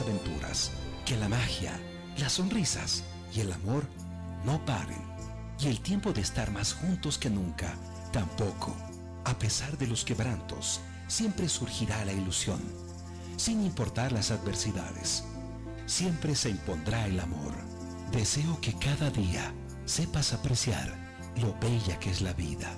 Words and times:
aventuras, 0.00 0.70
que 1.04 1.16
la 1.16 1.28
magia, 1.28 1.72
las 2.18 2.32
sonrisas 2.32 3.04
y 3.34 3.40
el 3.40 3.52
amor 3.52 3.84
no 4.44 4.64
paren. 4.64 5.06
Y 5.60 5.66
el 5.68 5.80
tiempo 5.80 6.12
de 6.12 6.20
estar 6.20 6.50
más 6.50 6.72
juntos 6.72 7.18
que 7.18 7.30
nunca, 7.30 7.74
tampoco. 8.12 8.74
A 9.24 9.38
pesar 9.38 9.76
de 9.76 9.86
los 9.86 10.04
quebrantos, 10.04 10.80
siempre 11.08 11.48
surgirá 11.48 12.04
la 12.04 12.12
ilusión. 12.12 12.60
Sin 13.36 13.64
importar 13.64 14.12
las 14.12 14.30
adversidades, 14.30 15.24
siempre 15.86 16.34
se 16.34 16.50
impondrá 16.50 17.06
el 17.06 17.18
amor. 17.20 17.54
Deseo 18.12 18.60
que 18.60 18.72
cada 18.74 19.10
día 19.10 19.52
sepas 19.84 20.32
apreciar 20.32 20.96
lo 21.36 21.54
bella 21.60 21.98
que 21.98 22.10
es 22.10 22.20
la 22.20 22.32
vida. 22.32 22.70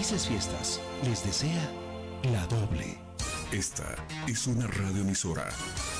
Felices 0.00 0.28
fiestas. 0.28 0.80
Les 1.04 1.22
desea 1.22 1.70
la 2.32 2.46
doble. 2.46 2.98
Esta 3.52 3.84
es 4.26 4.46
una 4.46 4.66
radioemisora 4.66 5.46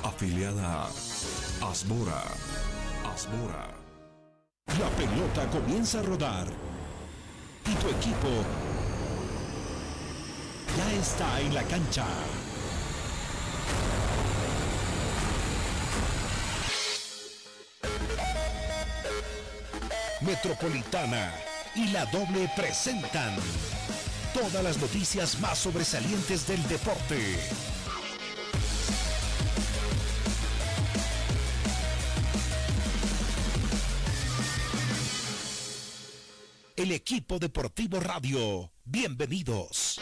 afiliada 0.03 0.85
a 0.85 0.87
Asbora. 1.71 2.23
Asbora. 3.05 3.69
La 4.79 4.89
pelota 4.97 5.47
comienza 5.51 5.99
a 5.99 6.03
rodar. 6.03 6.47
Y 7.67 7.75
tu 7.75 7.89
equipo 7.89 8.31
ya 10.79 10.93
está 10.95 11.41
en 11.43 11.55
la 11.55 11.63
cancha. 11.65 12.07
Metropolitana 20.23 21.50
y 21.75 21.89
la 21.89 22.07
doble 22.07 22.51
presentan 22.57 23.35
todas 24.35 24.63
las 24.63 24.79
noticias 24.79 25.39
más 25.41 25.59
sobresalientes 25.59 26.47
del 26.47 26.63
deporte. 26.69 27.37
El 36.77 36.93
equipo 36.93 37.39
deportivo 37.39 38.01
radio, 38.01 38.73
bienvenidos. 38.85 40.00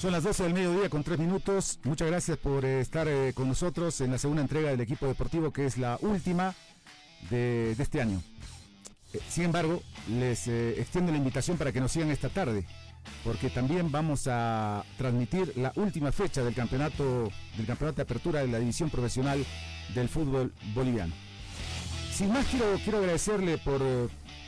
Son 0.00 0.12
las 0.12 0.24
12 0.24 0.42
del 0.42 0.52
mediodía 0.52 0.90
con 0.90 1.02
3 1.02 1.18
minutos. 1.18 1.80
Muchas 1.84 2.08
gracias 2.08 2.36
por 2.36 2.66
eh, 2.66 2.80
estar 2.80 3.08
eh, 3.08 3.32
con 3.34 3.48
nosotros 3.48 3.98
en 4.02 4.10
la 4.10 4.18
segunda 4.18 4.42
entrega 4.42 4.68
del 4.68 4.80
equipo 4.82 5.06
deportivo, 5.06 5.54
que 5.54 5.64
es 5.64 5.78
la 5.78 5.96
última 6.02 6.54
de, 7.30 7.72
este 7.72 8.02
año. 8.02 8.22
Eh, 9.14 9.20
sin 9.26 9.44
embargo, 9.44 9.82
les 10.10 10.48
extiendo 10.48 11.12
la 11.12 11.18
invitación 11.18 11.56
para 11.56 11.72
que 11.72 11.80
nos 11.80 11.92
sigan 11.92 12.10
esta 12.10 12.28
tarde, 12.28 12.66
porque 13.24 13.48
también 13.48 13.90
vamos 13.90 14.28
a 14.28 14.84
transmitir 14.98 15.54
la 15.56 15.72
última 15.76 16.12
fecha 16.12 16.44
del 16.44 16.54
campeonato, 16.54 17.30
del 17.56 17.66
campeonato 17.66 17.96
de 17.96 18.02
apertura 18.02 18.40
de 18.40 18.48
la 18.48 18.58
división 18.58 18.90
profesional 18.90 19.42
del 19.94 20.10
fútbol 20.10 20.52
boliviano. 20.74 21.14
Sin 22.12 22.30
más, 22.34 22.44
quiero, 22.46 22.66
quiero 22.84 22.98
agradecerle 22.98 23.56
por, 23.56 23.80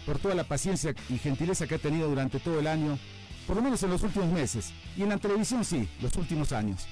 por 0.05 0.19
toda 0.19 0.35
la 0.35 0.45
paciencia 0.45 0.95
y 1.09 1.17
gentileza 1.17 1.67
que 1.67 1.77
ha 1.77 1.79
tenido 1.79 2.07
durante 2.07 2.39
todo 2.39 2.61
el 2.61 2.67
año, 2.67 2.99
por 3.49 3.57
lo 3.57 3.63
menos 3.63 3.83
en 3.83 3.89
los 3.89 4.03
últimos 4.03 4.31
meses, 4.31 4.75
y 4.95 5.03
en 5.03 5.09
la 5.09 5.17
televisión 5.17 5.65
sí, 5.65 5.89
los 6.03 6.15
últimos 6.17 6.53
años. 6.53 6.87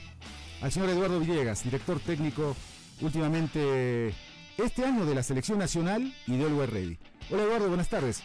Al 0.63 0.73
señor 0.73 0.89
Eduardo 0.89 1.21
Villegas, 1.21 1.63
director 1.63 2.01
técnico 2.01 2.57
últimamente 3.03 4.15
este 4.57 4.87
año 4.87 5.05
de 5.05 5.15
la 5.15 5.23
Selección 5.23 5.59
Nacional 5.59 6.15
y 6.27 6.39
de 6.39 6.45
Always 6.47 6.71
Ready. 6.71 6.99
Hola 7.31 7.43
Eduardo, 7.43 7.69
buenas 7.69 7.91
tardes. 7.91 8.23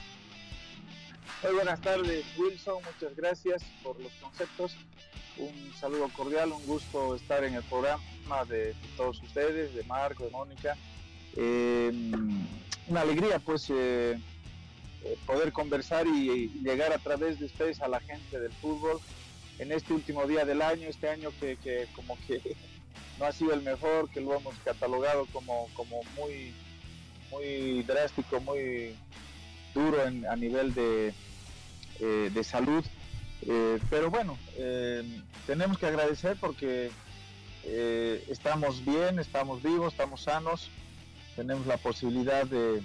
Muy 1.43 1.55
buenas 1.55 1.81
tardes, 1.81 2.23
Wilson. 2.37 2.75
Muchas 2.75 3.17
gracias 3.17 3.63
por 3.83 3.99
los 3.99 4.13
conceptos. 4.13 4.77
Un 5.37 5.73
saludo 5.77 6.07
cordial, 6.15 6.53
un 6.53 6.65
gusto 6.65 7.15
estar 7.15 7.43
en 7.43 7.55
el 7.55 7.63
programa 7.63 8.45
de 8.47 8.73
todos 8.95 9.21
ustedes, 9.21 9.75
de 9.75 9.83
Marco, 9.83 10.23
de 10.23 10.29
Mónica. 10.29 10.77
Eh, 11.35 11.91
una 12.87 13.01
alegría, 13.01 13.39
pues, 13.39 13.67
eh, 13.69 14.17
eh, 15.03 15.17
poder 15.25 15.51
conversar 15.51 16.05
y, 16.05 16.49
llegar 16.63 16.93
a 16.93 16.99
través 16.99 17.39
de 17.39 17.45
ustedes 17.45 17.81
a 17.81 17.87
la 17.87 17.99
gente 18.01 18.39
del 18.39 18.51
fútbol 18.53 18.99
en 19.57 19.71
este 19.71 19.93
último 19.93 20.27
día 20.27 20.45
del 20.45 20.61
año, 20.61 20.87
este 20.87 21.09
año 21.09 21.31
que, 21.39 21.57
que 21.57 21.87
como 21.95 22.17
que 22.27 22.39
no 23.19 23.25
ha 23.25 23.31
sido 23.31 23.53
el 23.53 23.63
mejor, 23.63 24.09
que 24.11 24.21
lo 24.21 24.35
hemos 24.35 24.55
catalogado 24.59 25.25
como, 25.33 25.67
como 25.73 26.03
muy, 26.15 26.53
muy 27.31 27.81
drástico, 27.83 28.39
muy 28.41 28.95
duro 29.73 30.05
en- 30.05 30.27
a 30.27 30.35
nivel 30.35 30.73
de, 30.75 31.13
eh, 31.99 32.29
de 32.31 32.43
salud. 32.43 32.85
Eh, 33.47 33.79
pero 33.89 34.11
bueno, 34.11 34.37
tenemos 35.47 35.79
que 35.79 35.87
agradecer 35.87 36.37
porque 36.39 36.91
estamos 37.63 38.85
bien, 38.85 39.17
estamos 39.17 39.63
vivos, 39.63 39.93
estamos 39.93 40.21
sanos, 40.21 40.69
tenemos 41.35 41.65
la 41.65 41.77
posibilidad 41.77 42.45
de 42.45 42.83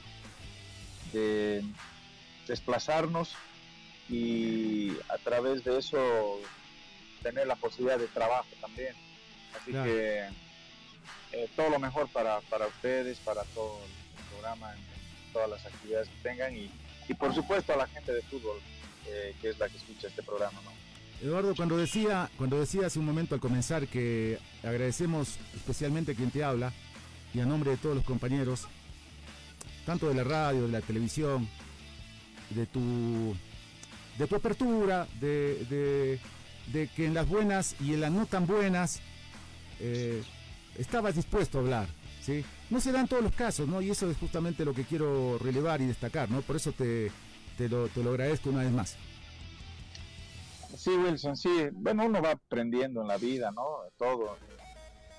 desplazarnos 2.46 3.32
y 4.08 4.90
a 5.08 5.18
través 5.24 5.64
de 5.64 5.78
eso 5.78 6.40
tener 7.22 7.46
la 7.46 7.56
posibilidad 7.56 7.98
de 7.98 8.06
trabajo 8.08 8.48
también. 8.60 8.94
Así 9.60 9.70
Claro. 9.72 9.90
que 9.90 10.28
eh, 11.32 11.48
todo 11.56 11.70
lo 11.70 11.78
mejor 11.78 12.08
para, 12.08 12.40
para 12.42 12.66
ustedes, 12.66 13.18
para 13.18 13.42
todo 13.44 13.80
el 13.84 14.24
programa, 14.30 14.72
en, 14.72 14.78
en 14.78 15.32
todas 15.32 15.50
las 15.50 15.66
actividades 15.66 16.08
que 16.08 16.28
tengan 16.28 16.54
y, 16.56 16.70
y 17.08 17.14
por 17.14 17.34
supuesto 17.34 17.72
a 17.72 17.76
la 17.76 17.86
gente 17.88 18.12
de 18.12 18.22
fútbol 18.22 18.58
eh, 19.06 19.34
que 19.40 19.50
es 19.50 19.58
la 19.58 19.68
que 19.68 19.76
escucha 19.76 20.08
este 20.08 20.22
programa. 20.22 20.60
¿no? 20.62 20.70
Eduardo, 21.26 21.54
cuando 21.56 21.76
decía, 21.76 22.30
cuando 22.36 22.60
decía 22.60 22.86
hace 22.86 22.98
un 22.98 23.06
momento 23.06 23.34
al 23.34 23.40
comenzar 23.40 23.86
que 23.88 24.38
agradecemos 24.62 25.38
especialmente 25.54 26.12
a 26.12 26.14
quien 26.14 26.30
te 26.30 26.44
habla 26.44 26.72
y 27.34 27.40
a 27.40 27.44
nombre 27.46 27.70
de 27.70 27.76
todos 27.78 27.96
los 27.96 28.04
compañeros, 28.04 28.66
tanto 29.84 30.08
de 30.08 30.14
la 30.14 30.24
radio, 30.24 30.62
de 30.62 30.72
la 30.72 30.80
televisión, 30.80 31.48
de 32.50 32.66
tu, 32.66 33.34
de 34.18 34.26
tu 34.26 34.36
apertura, 34.36 35.06
de, 35.20 36.18
de- 36.72 36.88
que 36.96 37.06
en 37.06 37.14
las 37.14 37.28
buenas 37.28 37.76
y 37.80 37.94
en 37.94 38.00
las 38.00 38.10
no 38.10 38.26
tan 38.26 38.46
buenas 38.46 39.00
eh, 39.80 40.22
estabas 40.76 41.14
dispuesto 41.14 41.58
a 41.58 41.60
hablar, 41.60 41.86
¿sí? 42.22 42.44
No 42.70 42.80
se 42.80 42.90
dan 42.92 43.06
todos 43.06 43.22
los 43.22 43.32
casos, 43.32 43.68
¿no? 43.68 43.80
Y 43.80 43.90
eso 43.90 44.10
es 44.10 44.16
justamente 44.16 44.64
lo 44.64 44.74
que 44.74 44.82
quiero 44.84 45.38
relevar 45.38 45.80
y 45.80 45.86
destacar, 45.86 46.28
¿no? 46.28 46.42
Por 46.42 46.56
eso 46.56 46.72
te, 46.72 47.12
te 47.56 47.68
lo, 47.68 47.86
te 47.88 48.02
lo 48.02 48.10
agradezco 48.10 48.50
una 48.50 48.62
vez 48.62 48.72
más. 48.72 48.96
Sí, 50.76 50.90
Wilson, 50.90 51.36
sí. 51.36 51.68
Bueno, 51.72 52.04
uno 52.06 52.20
va 52.20 52.32
aprendiendo 52.32 53.00
en 53.02 53.08
la 53.08 53.16
vida, 53.16 53.50
¿no? 53.52 53.64
Todo. 53.96 54.36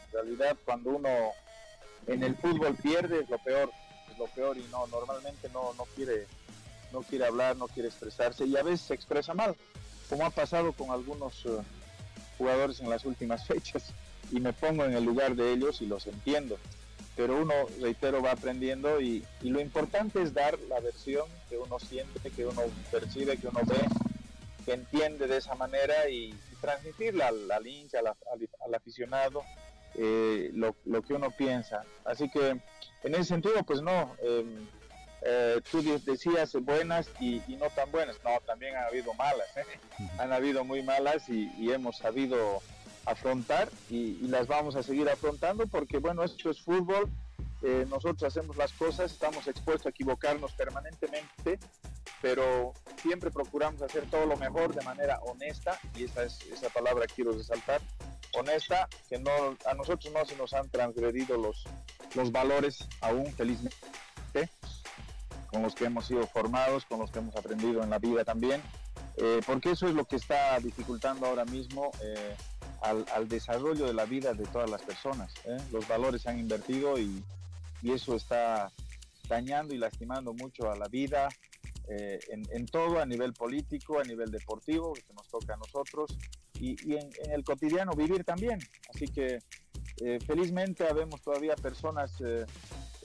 En 0.07 0.11
realidad, 0.13 0.57
cuando 0.66 0.91
uno 0.91 1.09
en 2.07 2.23
el 2.23 2.35
fútbol 2.35 2.75
pierde 2.75 3.21
es 3.21 3.29
lo 3.29 3.37
peor, 3.39 3.71
es 4.11 4.17
lo 4.17 4.25
peor 4.27 4.57
y 4.57 4.63
no, 4.71 4.85
normalmente 4.87 5.49
no, 5.53 5.73
no 5.77 5.85
quiere, 5.95 6.28
no 6.91 7.01
quiere 7.01 7.25
hablar, 7.25 7.55
no 7.57 7.67
quiere 7.67 7.89
expresarse 7.89 8.45
y 8.45 8.55
a 8.57 8.63
veces 8.63 8.81
se 8.81 8.93
expresa 8.93 9.34
mal, 9.34 9.55
como 10.09 10.25
ha 10.25 10.29
pasado 10.29 10.73
con 10.73 10.91
algunos 10.91 11.45
eh, 11.45 11.59
jugadores 12.37 12.79
en 12.79 12.89
las 12.89 13.05
últimas 13.05 13.45
fechas 13.47 13.93
y 14.31 14.39
me 14.39 14.53
pongo 14.53 14.85
en 14.85 14.93
el 14.93 15.03
lugar 15.03 15.35
de 15.35 15.53
ellos 15.53 15.81
y 15.81 15.85
los 15.85 16.07
entiendo. 16.07 16.57
Pero 17.16 17.41
uno, 17.41 17.53
reitero, 17.81 18.22
va 18.22 18.31
aprendiendo 18.31 19.01
y, 19.01 19.25
lo 19.41 19.59
importante 19.59 20.22
es 20.22 20.34
dar 20.34 20.59
la 20.69 20.79
versión 20.79 21.25
que 21.49 21.57
uno 21.57 21.79
siente, 21.79 22.29
que 22.29 22.45
uno 22.45 22.61
percibe, 22.91 23.37
que 23.37 23.47
uno 23.47 23.61
ve 23.66 23.78
que 24.66 24.73
entiende 24.73 25.28
de 25.28 25.37
esa 25.37 25.55
manera 25.55 26.09
y, 26.09 26.37
transmitirla 26.59 27.28
al, 27.28 27.51
al 27.51 27.67
hincha, 27.67 27.99
al, 27.99 28.75
aficionado, 28.75 29.43
eh, 29.93 30.51
lo, 30.53 31.01
que 31.03 31.13
uno 31.13 31.31
piensa. 31.31 31.83
Así 32.03 32.29
que 32.29 32.59
en 33.03 33.16
ese 33.16 33.25
sentido, 33.25 33.63
pues 33.63 33.81
no, 33.81 34.16
eh, 34.22 34.43
eh, 35.23 35.61
tú 35.72 35.81
de- 35.81 35.99
decías 35.99 36.53
buenas 36.61 37.09
y, 37.19 37.41
y 37.47 37.55
no 37.55 37.69
tan 37.72 37.91
buenas, 37.91 38.17
no, 38.23 38.40
también 38.46 38.75
han 38.75 38.85
habido 38.85 39.14
malas, 39.16 39.47
¿eh? 39.58 39.66
han 40.19 40.31
habido 40.34 40.64
muy 40.64 40.81
malas 40.84 41.28
y, 41.29 41.52
y 41.58 41.72
hemos 41.72 41.97
sabido 41.97 42.61
afrontar 43.05 43.69
y, 43.90 44.17
y 44.22 44.28
las 44.28 44.47
vamos 44.47 44.75
a 44.75 44.84
seguir 44.84 45.09
afrontando 45.09 45.66
porque 45.67 45.97
bueno, 45.99 46.23
esto 46.23 46.49
es 46.52 46.61
fútbol 46.61 47.09
eh, 47.64 47.85
nosotros 47.90 48.23
hacemos 48.23 48.55
las 48.55 48.72
cosas, 48.73 49.11
estamos 49.11 49.47
expuestos 49.47 49.87
a 49.87 49.90
equivocarnos 49.90 50.52
permanentemente, 50.53 51.58
pero 52.22 52.72
siempre 53.02 53.31
procuramos 53.31 53.81
hacer 53.81 54.05
todo 54.11 54.28
lo 54.28 54.37
mejor 54.37 54.75
de 54.75 54.85
manera 54.85 55.17
honesta, 55.22 55.79
y 55.96 56.03
esa 56.03 56.23
es 56.23 56.40
esa 56.53 56.69
palabra 56.69 57.08
quiero 57.08 57.31
resaltar, 57.31 57.81
honesta, 58.34 58.87
que 59.09 59.17
no, 59.17 59.31
a 59.66 59.73
nosotros 59.73 60.14
no 60.14 60.23
se 60.23 60.35
nos 60.35 60.53
han 60.53 60.69
transgredido 60.69 61.35
los, 61.37 61.64
los 62.14 62.31
valores 62.31 62.87
aún 63.02 63.34
felizmente, 63.34 63.75
con 65.47 65.61
los 65.61 65.76
que 65.76 65.85
hemos 65.85 66.05
sido 66.05 66.26
formados, 66.28 66.85
con 66.85 66.99
los 66.99 67.11
que 67.11 67.20
hemos 67.20 67.35
aprendido 67.35 67.84
en 67.84 67.90
la 67.90 67.99
vida 67.99 68.23
también, 68.23 68.61
eh, 69.17 69.41
porque 69.46 69.72
eso 69.72 69.88
es 69.88 69.96
lo 69.96 70.05
que 70.05 70.17
está 70.17 70.59
dificultando 70.59 71.26
ahora 71.26 71.46
mismo 71.46 71.91
eh, 72.02 72.35
al, 72.82 73.28
desarrollo 73.28 73.85
de 73.85 73.94
la 73.94 74.05
vida 74.05 74.34
de 74.34 74.46
todas 74.46 74.70
las 74.70 74.82
personas. 74.82 75.34
Los 75.72 75.88
valores 75.88 76.22
se 76.22 76.29
han 76.29 76.40
invertido 76.40 76.99
y, 76.99 77.23
eso 77.84 78.16
está 78.16 78.70
dañando 79.29 79.73
y 79.73 79.78
lastimando 79.78 80.34
mucho 80.34 80.70
a 80.70 80.76
la 80.76 80.90
vida 80.90 81.29
eh, 81.88 82.20
en, 82.29 82.66
todo, 82.66 83.00
a 83.00 83.05
nivel 83.05 83.32
político, 83.32 84.00
a 84.00 84.03
nivel 84.03 84.29
deportivo, 84.29 84.93
que 84.93 85.14
nos 85.14 85.29
toca 85.29 85.53
a 85.53 85.58
nosotros, 85.58 86.17
y, 86.59 86.76
en, 86.96 87.09
el 87.32 87.46
cotidiano 87.46 87.93
vivir 87.93 88.26
también. 88.26 88.59
Así 88.93 89.08
que 89.08 89.40
eh, 90.02 90.20
felizmente 90.26 90.85
habemos 90.85 91.22
todavía 91.22 91.55
personas 91.55 92.11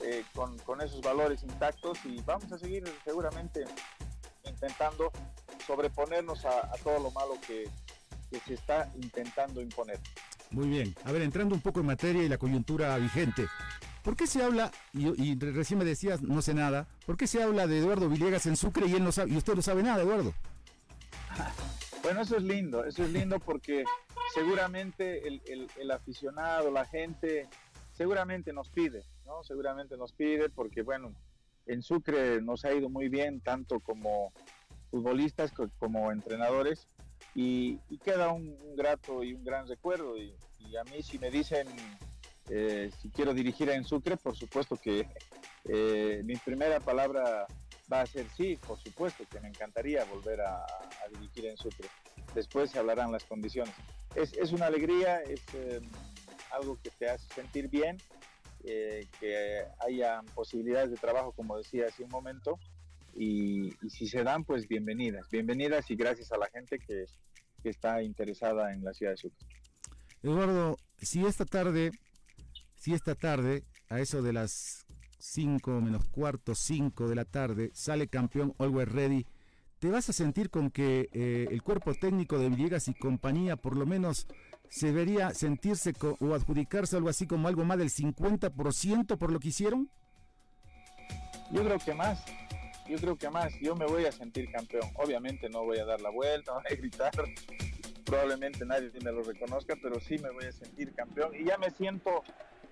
eh, 0.04 0.24
con, 0.34 0.58
con, 0.60 0.80
esos 0.80 1.00
valores 1.00 1.42
intactos 1.42 1.98
y 2.04 2.20
vamos 2.22 2.50
a 2.52 2.58
seguir 2.58 2.84
seguramente 3.04 3.64
intentando 4.44 5.10
sobreponernos 5.66 6.44
a, 6.44 6.70
todo 6.82 6.98
lo 6.98 7.10
malo 7.12 7.34
que, 7.46 7.68
que 8.30 8.40
se 8.40 8.54
está 8.54 8.90
intentando 8.96 9.60
imponer. 9.60 10.00
Muy 10.50 10.68
bien. 10.68 10.94
A 11.04 11.12
ver, 11.12 11.22
entrando 11.22 11.54
un 11.54 11.60
poco 11.60 11.80
en 11.80 11.86
materia 11.86 12.22
y 12.22 12.28
la 12.28 12.38
coyuntura 12.38 12.96
vigente. 12.98 13.46
¿Por 14.02 14.16
qué 14.16 14.26
se 14.26 14.42
habla, 14.42 14.72
y, 14.92 15.38
recién 15.38 15.78
me 15.78 15.84
decías, 15.84 16.22
no 16.22 16.42
sé 16.42 16.54
nada, 16.54 16.88
¿por 17.06 17.16
qué 17.16 17.28
se 17.28 17.40
habla 17.40 17.68
de 17.68 17.78
Eduardo 17.78 18.08
Villegas 18.08 18.46
en 18.46 18.56
Sucre 18.56 18.86
y 18.86 18.94
él 18.94 19.04
no 19.04 19.12
sabe, 19.12 19.30
y 19.30 19.36
usted 19.36 19.54
no 19.54 19.62
sabe 19.62 19.84
nada, 19.84 20.02
Eduardo? 20.02 20.34
Bueno, 22.02 22.22
eso 22.22 22.36
es 22.36 22.42
lindo, 22.42 22.84
eso 22.84 23.04
es 23.04 23.10
lindo 23.10 23.38
porque 23.38 23.84
seguramente 24.34 25.22
el, 25.28 25.90
aficionado, 25.92 26.72
la 26.72 26.84
gente, 26.84 27.48
seguramente 27.92 28.52
nos 28.52 28.70
pide, 28.70 29.04
¿no? 29.32 29.44
Seguramente 29.44 29.96
nos 29.96 30.12
pide 30.12 30.48
porque, 30.50 30.82
bueno, 30.82 31.14
en 31.66 31.82
Sucre 31.82 32.40
nos 32.40 32.64
ha 32.64 32.72
ido 32.72 32.88
muy 32.88 33.08
bien, 33.08 33.40
tanto 33.40 33.80
como 33.80 34.32
futbolistas 34.90 35.52
como 35.78 36.12
entrenadores, 36.12 36.86
y, 37.34 37.78
queda 38.04 38.32
un, 38.32 38.56
grato 38.76 39.22
y 39.22 39.32
un 39.32 39.44
gran 39.44 39.66
recuerdo. 39.66 40.16
y 40.16 40.34
a 40.76 40.84
mí 40.84 41.02
si 41.02 41.18
me 41.18 41.30
dicen 41.30 41.66
eh, 42.48 42.90
si 43.00 43.08
quiero 43.10 43.34
dirigir 43.34 43.70
en 43.70 43.84
Sucre, 43.84 44.16
por 44.16 44.36
supuesto 44.36 44.76
que 44.76 45.08
eh, 45.64 46.22
mi 46.24 46.36
primera 46.36 46.80
palabra 46.80 47.46
va 47.92 48.00
a 48.00 48.06
ser 48.06 48.26
sí, 48.36 48.58
por 48.66 48.78
supuesto 48.78 49.24
que 49.30 49.40
me 49.40 49.48
encantaría 49.48 50.04
volver 50.04 50.40
a, 50.40 50.66
dirigir 51.12 51.46
en 51.46 51.56
Sucre. 51.56 51.88
Después 52.34 52.70
se 52.70 52.78
hablarán 52.78 53.12
las 53.12 53.24
condiciones. 53.24 53.74
Es, 54.14 54.52
una 54.52 54.66
alegría, 54.66 55.22
es 55.22 55.42
em, 55.54 55.88
algo 56.50 56.78
que 56.82 56.90
te 56.90 57.08
hace 57.08 57.26
sentir 57.34 57.68
bien, 57.68 57.98
eh, 58.64 59.06
que 59.18 59.64
haya 59.86 60.22
posibilidades 60.34 60.90
de 60.90 60.96
trabajo, 60.96 61.32
como 61.32 61.58
decía 61.58 61.86
hace 61.86 62.04
un 62.04 62.10
momento, 62.10 62.58
y, 63.14 63.72
si 63.88 64.06
se 64.06 64.22
dan, 64.22 64.44
pues 64.44 64.66
bienvenidas, 64.66 65.28
bienvenidas 65.30 65.90
y 65.90 65.96
gracias 65.96 66.32
a 66.32 66.38
la 66.38 66.48
gente 66.48 66.78
que, 66.78 67.04
que 67.62 67.68
está 67.68 68.02
interesada 68.02 68.72
en 68.72 68.82
la 68.84 68.94
ciudad 68.94 69.12
de 69.12 69.18
Sucre. 69.18 69.46
Eduardo, 70.22 70.76
si 70.98 71.26
esta 71.26 71.44
tarde 71.44 71.90
si 72.82 72.94
esta 72.94 73.14
tarde, 73.14 73.62
a 73.90 74.00
eso 74.00 74.22
de 74.22 74.32
las 74.32 74.86
5 75.18 75.80
menos 75.80 76.04
cuarto, 76.08 76.56
5 76.56 77.06
de 77.08 77.14
la 77.14 77.24
tarde, 77.24 77.70
sale 77.74 78.08
campeón 78.08 78.56
Always 78.58 78.88
Ready, 78.88 79.26
¿te 79.78 79.88
vas 79.88 80.08
a 80.08 80.12
sentir 80.12 80.50
con 80.50 80.72
que 80.72 81.08
eh, 81.12 81.46
el 81.48 81.62
cuerpo 81.62 81.94
técnico 81.94 82.40
de 82.40 82.48
Villegas 82.48 82.88
y 82.88 82.94
compañía 82.94 83.54
por 83.54 83.76
lo 83.76 83.86
menos 83.86 84.26
se 84.72 84.86
debería 84.86 85.34
sentirse 85.34 85.92
o 86.00 86.34
adjudicarse 86.34 86.96
algo 86.96 87.10
así 87.10 87.26
como 87.26 87.46
algo 87.46 87.62
más 87.62 87.76
del 87.76 87.90
50% 87.90 89.18
por 89.18 89.30
lo 89.30 89.38
que 89.38 89.48
hicieron? 89.48 89.90
Yo 91.50 91.62
creo 91.62 91.78
que 91.78 91.92
más, 91.92 92.24
yo 92.88 92.96
creo 92.96 93.18
que 93.18 93.28
más, 93.28 93.52
yo 93.60 93.76
me 93.76 93.84
voy 93.84 94.06
a 94.06 94.12
sentir 94.12 94.50
campeón. 94.50 94.88
Obviamente 94.94 95.50
no 95.50 95.64
voy 95.64 95.78
a 95.78 95.84
dar 95.84 96.00
la 96.00 96.08
vuelta, 96.08 96.52
no 96.54 96.62
voy 96.62 96.72
a 96.72 96.74
gritar, 96.74 97.12
probablemente 98.06 98.64
nadie 98.64 98.90
me 99.04 99.12
lo 99.12 99.22
reconozca, 99.22 99.76
pero 99.82 100.00
sí 100.00 100.16
me 100.16 100.30
voy 100.30 100.46
a 100.46 100.52
sentir 100.52 100.94
campeón. 100.94 101.34
Y 101.38 101.44
ya 101.44 101.58
me 101.58 101.70
siento 101.70 102.24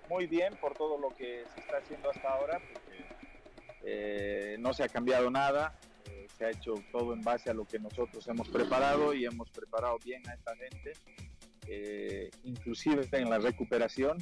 muy 0.09 0.25
bien 0.25 0.55
por 0.59 0.73
todo 0.73 0.97
lo 0.97 1.09
que 1.09 1.43
se 1.53 1.59
está 1.59 1.77
haciendo 1.77 2.09
hasta 2.09 2.27
ahora, 2.33 2.59
porque 2.73 3.05
eh, 3.83 4.55
no 4.57 4.73
se 4.73 4.83
ha 4.83 4.89
cambiado 4.89 5.29
nada, 5.29 5.77
eh, 6.05 6.25
se 6.35 6.45
ha 6.45 6.49
hecho 6.49 6.73
todo 6.91 7.13
en 7.13 7.21
base 7.21 7.51
a 7.51 7.53
lo 7.53 7.65
que 7.65 7.77
nosotros 7.77 8.27
hemos 8.27 8.49
preparado 8.49 9.13
y 9.13 9.23
hemos 9.23 9.51
preparado 9.51 9.99
bien 10.03 10.27
a 10.27 10.33
esta 10.33 10.55
gente, 10.55 10.93
eh, 11.67 12.29
inclusive 12.43 13.07
en 13.11 13.29
la 13.29 13.39
recuperación, 13.39 14.17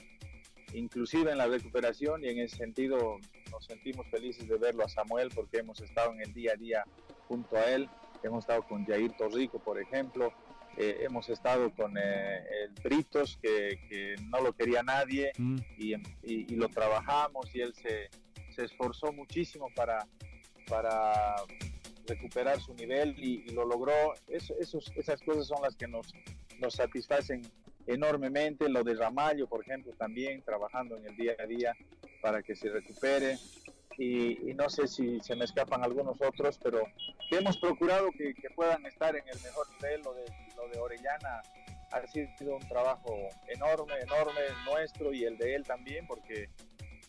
inclusive 0.74 1.32
en 1.32 1.38
la 1.38 1.48
recuperación 1.48 2.24
y 2.24 2.30
en 2.30 2.40
ese 2.40 2.58
sentido 2.58 3.18
nos 3.52 3.66
sentimos 3.66 4.08
felices 4.08 4.48
de 4.48 4.58
verlo 4.58 4.84
a 4.84 4.90
Samuel 4.90 5.30
porque 5.34 5.60
hemos 5.60 5.80
estado 5.82 6.14
en 6.14 6.22
el 6.22 6.34
día 6.34 6.54
a 6.54 6.58
día 6.58 6.84
junto 7.28 7.56
a 7.56 7.66
él, 7.72 7.90
hemos 8.24 8.44
estado 8.44 8.64
con 8.64 8.86
Jair 8.86 9.12
Torrico, 9.14 9.60
por 9.60 9.80
ejemplo, 9.80 10.34
eh, 10.78 11.00
hemos 11.02 11.30
estado 11.30 11.72
con 11.74 11.98
eh, 11.98 12.42
el 12.64 12.72
Britos, 12.84 13.38
que, 13.42 14.16
no 14.30 14.42
lo 14.42 14.54
quería 14.54 14.84
nadie, 14.84 15.32
mm. 15.38 15.58
y, 15.78 16.56
lo 16.56 16.70
trabajamos 16.70 17.54
y 17.54 17.62
él 17.62 17.74
se, 17.74 18.10
esforzó 18.62 19.14
muchísimo 19.14 19.70
para, 19.74 20.06
para 20.68 21.36
recuperar 22.08 22.60
su 22.60 22.74
nivel 22.74 23.16
y, 23.18 23.50
lo 23.52 23.66
logró. 23.66 24.14
esos, 24.28 24.92
esas 24.96 25.22
cosas 25.22 25.48
son 25.48 25.62
las 25.62 25.76
que 25.76 25.88
nos, 25.88 26.14
nos 26.60 26.76
satisfacen 26.76 27.42
enormemente. 27.88 28.70
Lo 28.70 28.84
de 28.84 28.96
Ramallo, 28.96 29.48
por 29.48 29.62
ejemplo, 29.62 29.94
también 29.94 30.42
trabajando 30.44 30.98
en 30.98 31.06
el 31.06 31.16
día 31.16 31.36
a 31.40 31.46
día 31.46 31.76
para 32.22 32.42
que 32.44 32.56
se 32.56 32.70
recupere 32.70 33.38
y, 33.98 34.54
no 34.54 34.70
sé 34.70 34.88
si 34.88 35.20
se 35.20 35.36
me 35.36 35.44
escapan 35.44 35.84
algunos 35.84 36.22
otros, 36.22 36.58
pero 36.64 36.82
que 37.30 37.38
hemos 37.38 37.58
procurado 37.58 38.10
que, 38.12 38.34
puedan 38.56 38.86
estar 38.86 39.16
en 39.16 39.28
el 39.28 39.40
mejor 39.42 39.70
nivel. 39.74 40.02
Lo 40.02 40.14
de, 40.14 40.26
lo 40.56 40.70
de 40.70 40.80
Orellana 40.80 41.42
ha 41.92 42.08
sido 42.08 42.56
un 42.56 42.68
trabajo 42.68 43.14
enorme, 43.48 43.96
enorme 44.02 44.42
nuestro 44.66 45.12
y 45.14 45.26
el 45.26 45.38
de 45.38 45.56
él 45.56 45.64
también, 45.64 46.08
porque 46.08 46.50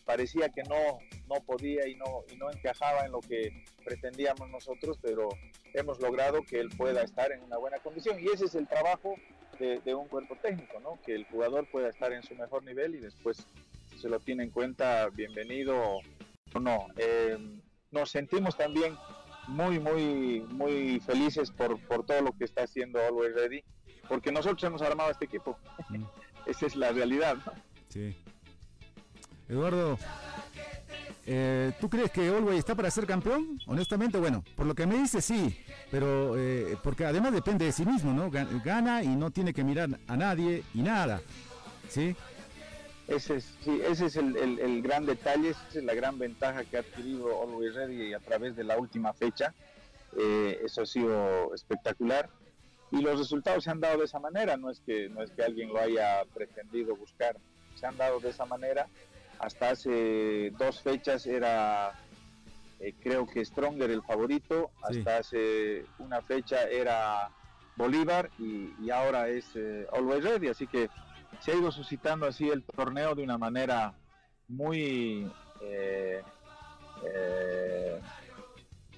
parecía 0.05 0.49
que 0.49 0.63
no, 0.63 0.99
no 1.27 1.41
podía 1.45 1.87
y 1.87 1.95
no, 1.95 2.23
y 2.31 2.35
no 2.35 2.51
encajaba 2.51 3.05
en 3.05 3.11
lo 3.11 3.21
que 3.21 3.63
pretendíamos 3.85 4.49
nosotros, 4.49 4.97
pero 5.01 5.29
hemos 5.73 5.99
logrado 6.01 6.43
que 6.43 6.59
él 6.59 6.69
pueda 6.75 7.03
estar 7.03 7.31
en 7.31 7.41
una 7.43 7.57
buena 7.57 7.79
condición 7.79 8.19
y 8.19 8.27
ese 8.27 8.45
es 8.45 8.55
el 8.55 8.67
trabajo 8.67 9.15
de, 9.61 9.79
de 9.79 9.95
un 9.95 10.07
cuerpo 10.07 10.35
técnico, 10.41 10.79
¿no? 10.81 10.99
que 11.05 11.15
el 11.15 11.25
jugador 11.25 11.67
pueda 11.71 11.89
estar 11.89 12.11
en 12.11 12.23
su 12.23 12.35
mejor 12.35 12.63
nivel 12.63 12.95
y 12.95 12.99
después 12.99 13.47
si 13.89 13.99
se 13.99 14.09
lo 14.09 14.19
tiene 14.19 14.43
en 14.43 14.49
cuenta, 14.49 15.07
bienvenido 15.09 16.01
no, 16.59 16.87
eh, 16.97 17.37
nos 17.91 18.11
sentimos 18.11 18.57
también 18.57 18.97
muy, 19.47 19.79
muy, 19.79 20.41
muy 20.49 20.99
felices 20.99 21.51
por, 21.51 21.79
todo 22.05 22.21
lo 22.21 22.31
que 22.33 22.45
está 22.45 22.63
haciendo 22.63 22.99
Always 22.99 23.33
Ready, 23.33 23.63
porque 24.07 24.31
nosotros 24.31 24.63
hemos 24.63 24.81
armado 24.81 25.11
este 25.11 25.25
equipo. 25.25 25.57
Mm. 25.89 26.03
Esa 26.45 26.65
es 26.65 26.75
la 26.75 26.91
realidad. 26.91 27.37
Sí. 27.89 28.15
Eduardo, 29.47 29.97
eh, 31.25 31.71
¿tú 31.79 31.89
crees 31.89 32.11
que 32.11 32.27
Always 32.27 32.59
está 32.59 32.75
para 32.75 32.89
ser 32.89 33.05
campeón? 33.05 33.59
Honestamente, 33.67 34.17
bueno, 34.17 34.43
por 34.55 34.65
lo 34.65 34.73
que 34.73 34.85
me 34.85 34.97
dice 34.97 35.21
sí, 35.21 35.57
pero 35.89 36.37
eh, 36.37 36.77
porque 36.83 37.05
además 37.05 37.33
depende 37.33 37.65
de 37.65 37.71
sí 37.71 37.85
mismo, 37.85 38.13
¿no? 38.13 38.31
Gana 38.31 39.03
y 39.03 39.09
no 39.09 39.31
tiene 39.31 39.53
que 39.53 39.63
mirar 39.63 39.89
a 40.07 40.17
nadie 40.17 40.63
y 40.73 40.81
nada, 40.81 41.21
¿sí? 41.89 42.15
Ese 43.07 43.35
es, 43.35 43.57
ese 43.67 44.05
es 44.05 44.15
el, 44.15 44.81
gran 44.81 45.05
detalle, 45.05 45.49
esa 45.49 45.67
es 45.73 45.83
la 45.83 45.93
gran 45.93 46.17
ventaja 46.17 46.63
que 46.63 46.77
ha 46.77 46.79
adquirido 46.79 47.41
Always 47.41 47.75
Ready 47.75 48.13
a 48.13 48.19
través 48.19 48.55
de 48.55 48.63
la 48.63 48.77
última 48.77 49.13
fecha. 49.13 49.53
Eh, 50.17 50.61
eso 50.63 50.81
ha 50.81 50.85
sido 50.85 51.53
espectacular 51.53 52.29
y 52.91 53.01
los 53.01 53.17
resultados 53.17 53.63
se 53.63 53.69
han 53.69 53.79
dado 53.79 53.99
de 53.99 54.05
esa 54.05 54.19
manera, 54.19 54.57
no 54.57 54.69
es 54.69 54.81
que, 54.81 55.09
no 55.09 55.21
es 55.21 55.31
que 55.31 55.43
alguien 55.43 55.69
lo 55.69 55.79
haya 55.79 56.23
pretendido 56.33 56.95
buscar, 56.95 57.37
se 57.75 57.85
han 57.85 57.97
dado 57.97 58.19
de 58.19 58.29
esa 58.29 58.45
manera. 58.45 58.87
Hasta 59.41 59.71
hace 59.71 60.51
dos 60.51 60.81
fechas 60.81 61.25
era, 61.25 61.93
eh, 62.79 62.93
creo 63.01 63.25
que 63.25 63.43
Stronger 63.43 63.89
el 63.89 64.03
favorito, 64.03 64.71
hasta 64.83 65.17
hace 65.17 65.83
una 65.97 66.21
fecha 66.21 66.63
era 66.65 67.29
Bolívar 67.75 68.29
y, 68.37 68.89
ahora 68.91 69.29
es 69.29 69.55
eh, 69.55 69.87
Always 69.91 70.23
Ready, 70.23 70.49
así 70.49 70.67
que 70.67 70.89
se 71.39 71.51
ha 71.51 71.55
ido 71.55 71.71
suscitando 71.71 72.27
así 72.27 72.49
el 72.49 72.63
torneo 72.63 73.15
de 73.15 73.23
una 73.23 73.37
manera 73.37 73.93
muy 74.47 75.27
eh, 75.61 76.21
eh, 77.03 77.99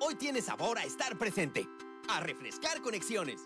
Hoy 0.00 0.14
tiene 0.16 0.42
sabor 0.42 0.78
a 0.78 0.84
estar 0.84 1.16
presente, 1.16 1.66
a 2.08 2.20
refrescar 2.20 2.82
conexiones, 2.82 3.40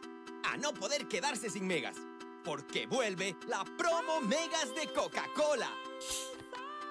a 0.51 0.57
no 0.57 0.75
poder 0.75 1.07
quedarse 1.07 1.49
sin 1.49 1.67
megas, 1.67 1.97
porque 2.45 2.87
vuelve 2.87 3.37
la 3.47 3.65
promo 3.79 4.21
Megas 4.23 4.75
de 4.75 4.93
Coca-Cola. 4.93 5.71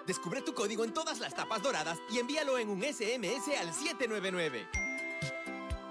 Descubre 0.07 0.41
tu 0.41 0.53
código 0.53 0.85
en 0.85 0.93
todas 0.93 1.19
las 1.19 1.35
tapas 1.35 1.61
doradas 1.61 1.97
y 2.09 2.19
envíalo 2.19 2.57
en 2.57 2.69
un 2.69 2.81
SMS 2.81 3.49
al 3.59 3.73
799. 3.73 4.65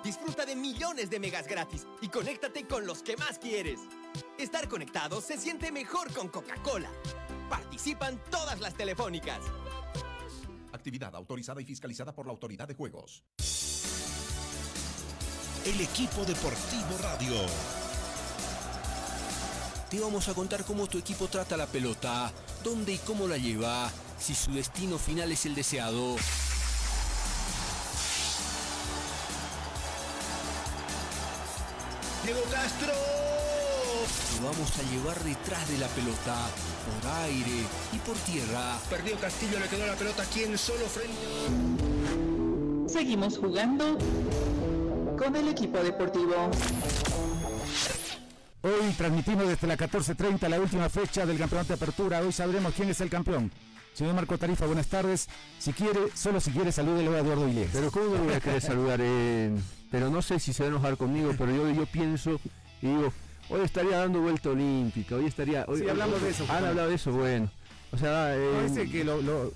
Disfruta 0.03 0.47
de 0.47 0.57
millones 0.57 1.11
de 1.11 1.21
megas 1.21 1.47
gratis 1.47 1.87
y 2.01 2.09
conéctate 2.09 2.67
con 2.67 2.87
los 2.87 3.03
que 3.03 3.19
más 3.19 3.39
quieres. 3.39 3.81
Estar 4.39 4.69
conectado 4.69 5.21
se 5.21 5.39
siente 5.39 5.71
mejor 5.71 6.13
con 6.13 6.29
Coca-Cola. 6.29 6.91
Participan 7.49 8.21
todas 8.31 8.61
las 8.61 8.75
telefónicas. 8.75 9.39
Actividad 10.73 11.15
autorizada 11.15 11.63
y 11.63 11.65
fiscalizada 11.65 12.13
por 12.13 12.27
la 12.27 12.33
Autoridad 12.33 12.67
de 12.67 12.75
Juegos. 12.75 13.23
El 15.65 15.81
equipo 15.81 16.25
deportivo 16.25 16.99
radio. 17.01 17.47
Te 19.89 20.01
vamos 20.01 20.29
a 20.29 20.35
contar 20.35 20.65
cómo 20.65 20.89
tu 20.89 20.99
equipo 20.99 21.29
trata 21.29 21.57
la 21.57 21.67
pelota, 21.67 22.33
dónde 22.65 22.95
y 22.95 22.99
cómo 22.99 23.29
la 23.29 23.37
lleva, 23.37 23.89
si 24.19 24.35
su 24.35 24.53
destino 24.53 24.99
final 24.99 25.31
es 25.31 25.47
el 25.47 25.55
deseado. 25.55 26.17
Diego 32.25 32.43
Castro. 32.51 33.14
Te 34.35 34.41
vamos 34.45 34.79
a 34.79 34.83
llevar 34.91 35.23
detrás 35.23 35.69
de 35.69 35.79
la 35.79 35.87
pelota, 35.89 36.35
por 36.85 37.11
aire 37.25 37.65
y 37.93 37.99
por 37.99 38.17
tierra. 38.17 38.77
Perdió 38.91 39.17
Castillo, 39.17 39.61
le 39.61 39.69
quedó 39.69 39.87
la 39.87 39.95
pelota 39.95 40.25
aquí 40.25 40.43
en 40.43 40.59
solo 40.59 40.87
frente. 40.87 41.15
Seguimos 42.93 43.39
jugando 43.39 43.97
con 45.17 45.37
el 45.37 45.49
equipo 45.49 45.79
deportivo. 45.79 46.51
Hoy 48.63 48.93
transmitimos 48.97 49.47
desde 49.47 49.67
la 49.69 49.77
14.30 49.77 50.49
la 50.49 50.59
última 50.59 50.89
fecha 50.89 51.25
del 51.27 51.39
campeonato 51.39 51.69
de 51.69 51.75
apertura. 51.75 52.21
Hoy 52.21 52.33
sabremos 52.33 52.75
quién 52.75 52.89
es 52.89 53.01
el 53.01 53.11
campeón. 53.11 53.53
Señor 53.93 54.15
Marco 54.15 54.37
Tarifa, 54.37 54.67
buenas 54.67 54.89
tardes. 54.89 55.29
Si 55.61 55.73
quiere, 55.73 56.09
solo 56.15 56.41
si 56.41 56.51
quiere, 56.51 56.73
salúdelo 56.73 57.15
a 57.15 57.21
Eduardo 57.21 57.47
Vilés. 57.47 57.71
Pero 57.73 57.93
¿cómo 57.93 58.17
no 58.17 58.25
voy 58.25 58.35
a 58.35 58.41
querer 58.41 58.61
saludar? 58.61 58.99
Eh, 59.01 59.55
pero 59.91 60.11
no 60.11 60.23
sé 60.23 60.41
si 60.41 60.53
se 60.53 60.65
va 60.65 60.69
a 60.69 60.73
enojar 60.73 60.97
conmigo, 60.97 61.33
pero 61.39 61.55
yo, 61.55 61.71
yo 61.71 61.87
pienso 61.87 62.41
y 62.83 62.89
digo, 62.89 63.13
hoy 63.49 63.61
estaría 63.63 63.99
dando 63.99 64.21
vuelta 64.21 64.51
olímpica, 64.51 65.17
hoy 65.17 65.27
estaría... 65.27 65.65
Hoy, 65.69 65.81
sí, 65.81 65.89
hablamos 65.89 66.21
de 66.23 66.31
eso. 66.31 66.45
Han 66.49 66.65
hablado 66.65 66.89
de 66.89 66.95
eso, 66.95 67.13
bueno. 67.13 67.51
O 67.93 67.97
sea, 67.97 68.35
eh, 68.37 68.89
que 68.91 69.07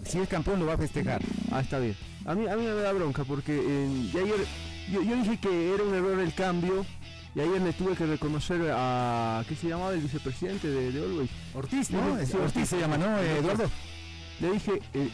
si 0.04 0.18
es 0.18 0.28
campeón 0.28 0.61
lo 0.61 0.66
va 0.66 0.75
a 0.75 0.78
festejar. 0.78 1.21
Ah, 1.50 1.61
está 1.61 1.80
bien. 1.80 1.97
A 2.25 2.35
mí, 2.35 2.47
a 2.47 2.57
mí 2.57 2.62
me 2.62 2.71
da 2.71 2.92
bronca 2.92 3.25
porque 3.25 3.59
eh, 3.61 4.11
ayer 4.14 4.47
yo, 4.92 5.00
dije 5.00 5.38
que 5.40 5.75
era 5.75 5.83
un 5.83 5.95
error 5.95 6.21
el 6.21 6.33
cambio 6.35 6.87
y 7.35 7.40
ayer 7.40 7.61
le 7.61 7.73
tuve 7.73 7.97
que 7.97 8.07
reconocer 8.07 8.61
a, 8.73 9.45
¿qué 9.49 9.57
se 9.57 9.68
llamaba 9.68 9.92
el 9.92 10.00
vicepresidente 10.00 10.68
de, 10.68 10.92
de 10.92 11.02
Always? 11.04 11.30
Ortiz, 11.54 11.90
¿no? 11.90 12.12
Ortiz, 12.42 12.68
se 12.68 12.78
llama, 12.78 12.97
¿no, 12.97 13.18
Eduardo? 13.18 13.68
le 14.40 14.52
dije, 14.52 14.80
eh, 14.95 15.11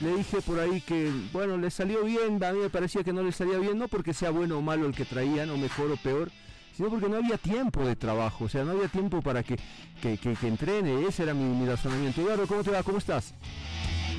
le, 0.00 0.16
dije 0.16 0.40
por 0.40 0.58
ahí 0.58 0.80
que, 0.80 1.12
bueno, 1.32 1.58
le 1.58 1.70
salió 1.70 2.04
bien, 2.04 2.42
a 2.42 2.52
mí 2.52 2.60
me 2.60 2.70
parecía 2.70 3.04
que 3.04 3.12
no 3.12 3.22
le 3.22 3.32
salía 3.32 3.58
bien, 3.58 3.78
no 3.78 3.88
porque 3.88 4.14
sea 4.14 4.30
bueno 4.30 4.58
o 4.58 4.62
malo 4.62 4.86
el 4.86 4.94
que 4.94 5.04
traían, 5.04 5.50
o 5.50 5.58
mejor 5.58 5.90
o 5.90 5.96
peor, 5.96 6.30
sino 6.76 6.88
porque 6.90 7.08
no 7.08 7.16
había 7.16 7.38
tiempo 7.38 7.84
de 7.84 7.96
trabajo, 7.96 8.44
o 8.44 8.48
sea, 8.48 8.64
no 8.64 8.72
había 8.72 8.88
tiempo 8.88 9.22
para 9.22 9.42
que, 9.42 9.56
que, 10.00 10.18
entrene, 10.42 11.06
ese 11.06 11.24
era 11.24 11.34
mi, 11.34 11.44
mi, 11.44 11.66
razonamiento. 11.66 12.20
Eduardo, 12.20 12.46
¿cómo 12.46 12.62
te 12.62 12.70
va? 12.70 12.82
¿Cómo 12.82 12.98
estás? 12.98 13.34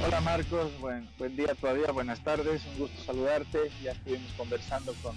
Hola 0.06 0.22
Marcos, 0.22 0.72
buen, 0.80 1.08
buen 1.18 1.36
día 1.36 1.54
todavía, 1.56 1.92
buenas 1.92 2.24
tardes, 2.24 2.66
un 2.66 2.80
gusto 2.80 3.04
saludarte, 3.04 3.72
ya 3.82 3.92
estuvimos 3.92 4.32
conversando 4.34 4.94
con, 5.02 5.16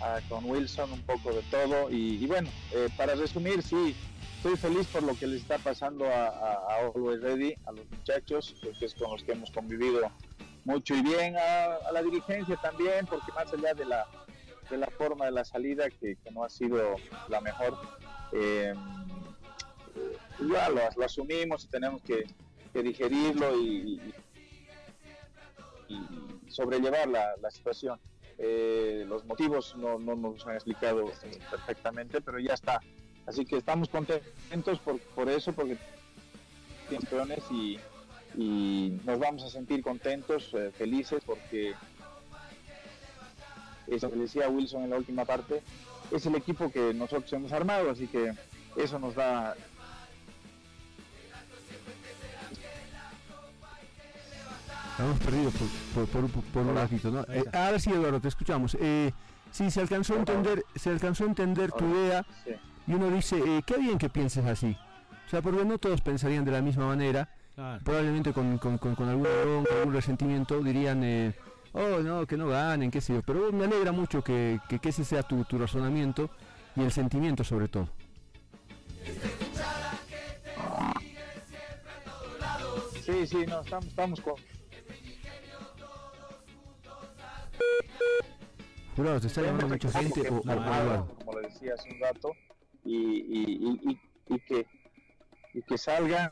ah, 0.00 0.18
con 0.28 0.44
Wilson 0.44 0.92
un 0.92 1.02
poco 1.02 1.32
de 1.32 1.42
todo 1.42 1.90
y, 1.90 2.26
bueno, 2.26 2.48
eh, 2.72 2.88
para 2.96 3.14
resumir, 3.14 3.62
sí, 3.62 3.94
estoy 4.36 4.56
feliz 4.56 4.86
por 4.88 5.02
lo 5.02 5.16
que 5.16 5.26
le 5.26 5.36
está 5.36 5.58
pasando 5.58 6.04
a, 6.06 6.26
a, 6.28 6.90
Always 6.94 7.22
Ready, 7.22 7.54
a 7.64 7.72
los 7.72 7.88
muchachos, 7.90 8.54
que 8.78 8.84
es 8.84 8.94
con 8.94 9.10
los 9.12 9.22
que 9.22 9.32
hemos 9.32 9.50
convivido 9.50 10.10
mucho 10.66 10.94
y 10.94 11.02
bien, 11.02 11.36
a, 11.36 11.92
la 11.92 12.02
dirigencia 12.02 12.56
también, 12.56 13.06
porque 13.06 13.32
más 13.32 13.52
allá 13.52 13.72
de 13.72 13.84
la, 13.86 14.04
de 14.70 14.76
la 14.76 14.88
forma 14.88 15.26
de 15.26 15.32
la 15.32 15.44
salida, 15.44 15.88
que, 15.90 16.16
no 16.32 16.44
ha 16.44 16.48
sido 16.48 16.96
la 17.28 17.40
mejor, 17.40 17.78
eh, 18.32 18.74
ya 20.48 20.68
lo, 20.68 21.04
asumimos 21.04 21.64
y 21.64 21.68
tenemos 21.68 22.02
que, 22.02 22.26
digerirlo 22.74 23.58
y, 23.58 24.12
sobrellevar 26.48 27.08
la, 27.08 27.50
situación. 27.50 27.98
Eh, 28.38 29.04
los 29.08 29.24
motivos 29.24 29.74
no, 29.76 29.98
no 29.98 30.14
nos 30.14 30.46
han 30.46 30.56
explicado 30.56 31.10
perfectamente, 31.50 32.20
pero 32.20 32.38
ya 32.38 32.52
está 32.52 32.80
Así 33.26 33.44
que 33.44 33.56
estamos 33.56 33.88
contentos 33.88 34.78
por, 34.78 35.00
por 35.00 35.28
eso, 35.28 35.52
porque 35.52 35.76
campeones 36.88 37.42
y, 37.50 37.78
nos 39.04 39.18
vamos 39.18 39.42
a 39.44 39.50
sentir 39.50 39.82
contentos, 39.82 40.52
eh, 40.52 40.70
felices, 40.70 41.22
porque 41.24 41.74
eso 43.88 44.10
que 44.10 44.16
decía 44.16 44.48
Wilson 44.48 44.84
en 44.84 44.90
la 44.90 44.96
última 44.96 45.24
parte, 45.24 45.62
es 46.10 46.26
el 46.26 46.34
equipo 46.34 46.70
que 46.70 46.94
nosotros 46.94 47.32
hemos 47.32 47.52
armado, 47.52 47.90
así 47.90 48.06
que 48.06 48.32
eso 48.76 48.98
nos 48.98 49.14
da... 49.14 49.54
Hemos 54.98 55.18
perdido 55.18 55.50
por, 55.94 56.06
por, 56.06 56.30
por, 56.30 56.62
un 56.62 56.74
ratito, 56.74 57.10
¿no? 57.10 57.20
Eh, 57.28 57.44
ahora 57.52 57.78
sí, 57.78 57.90
Eduardo, 57.90 58.18
te 58.18 58.28
escuchamos. 58.28 58.76
Eh, 58.80 59.12
sí, 59.50 59.70
se 59.70 59.82
alcanzó 59.82 60.14
a 60.14 60.16
entender, 60.16 60.64
se 60.74 60.88
alcanzó 60.88 61.24
a 61.24 61.26
entender 61.26 61.70
tu 61.72 61.84
idea. 61.84 62.24
Y 62.86 62.94
uno 62.94 63.10
dice, 63.10 63.36
eh, 63.36 63.62
qué 63.66 63.76
bien 63.76 63.98
que 63.98 64.08
pienses 64.08 64.46
así. 64.46 64.74
O 65.26 65.28
sea, 65.28 65.42
porque 65.42 65.64
no 65.66 65.76
todos 65.76 66.00
pensarían 66.00 66.46
de 66.46 66.52
la 66.52 66.62
misma 66.62 66.86
manera. 66.86 67.28
probablemente 67.84 68.32
con, 68.32 68.56
con, 68.56 68.78
con, 68.78 69.08
algún 69.08 69.26
algún 69.26 69.92
resentimiento, 69.92 70.60
dirían, 70.60 71.02
eh, 71.04 71.34
oh, 71.76 72.00
no, 72.00 72.26
que 72.26 72.36
no 72.36 72.48
ganen, 72.48 72.90
qué 72.90 73.00
sé 73.00 73.14
yo. 73.14 73.22
Pero 73.22 73.52
me 73.52 73.64
alegra 73.64 73.92
mucho 73.92 74.22
que, 74.22 74.58
que, 74.68 74.88
ese 74.88 75.04
sea 75.04 75.22
tu, 75.22 75.44
tu 75.44 75.58
razonamiento 75.58 76.30
y 76.74 76.82
el 76.82 76.90
sentimiento 76.90 77.44
sobre 77.44 77.68
todo. 77.68 77.88
Sí, 83.04 83.26
sí, 83.26 83.46
no, 83.46 83.60
estamos, 83.60 83.86
estamos 83.86 84.20
con... 84.20 84.34
Jurado, 88.96 89.20
te 89.20 89.26
está 89.26 89.42
llamando 89.42 89.68
mucha 89.68 89.90
gente 89.90 90.28
o, 90.30 90.40
como 90.40 91.40
le 91.40 91.48
decía 91.48 91.74
hace 91.74 91.92
un 91.92 92.00
rato, 92.00 92.32
y, 92.82 92.96
y, 92.96 93.80
y, 93.84 94.00
y 94.34 94.40
que, 94.40 94.66
y 95.52 95.62
que 95.62 95.78
salgan 95.78 96.30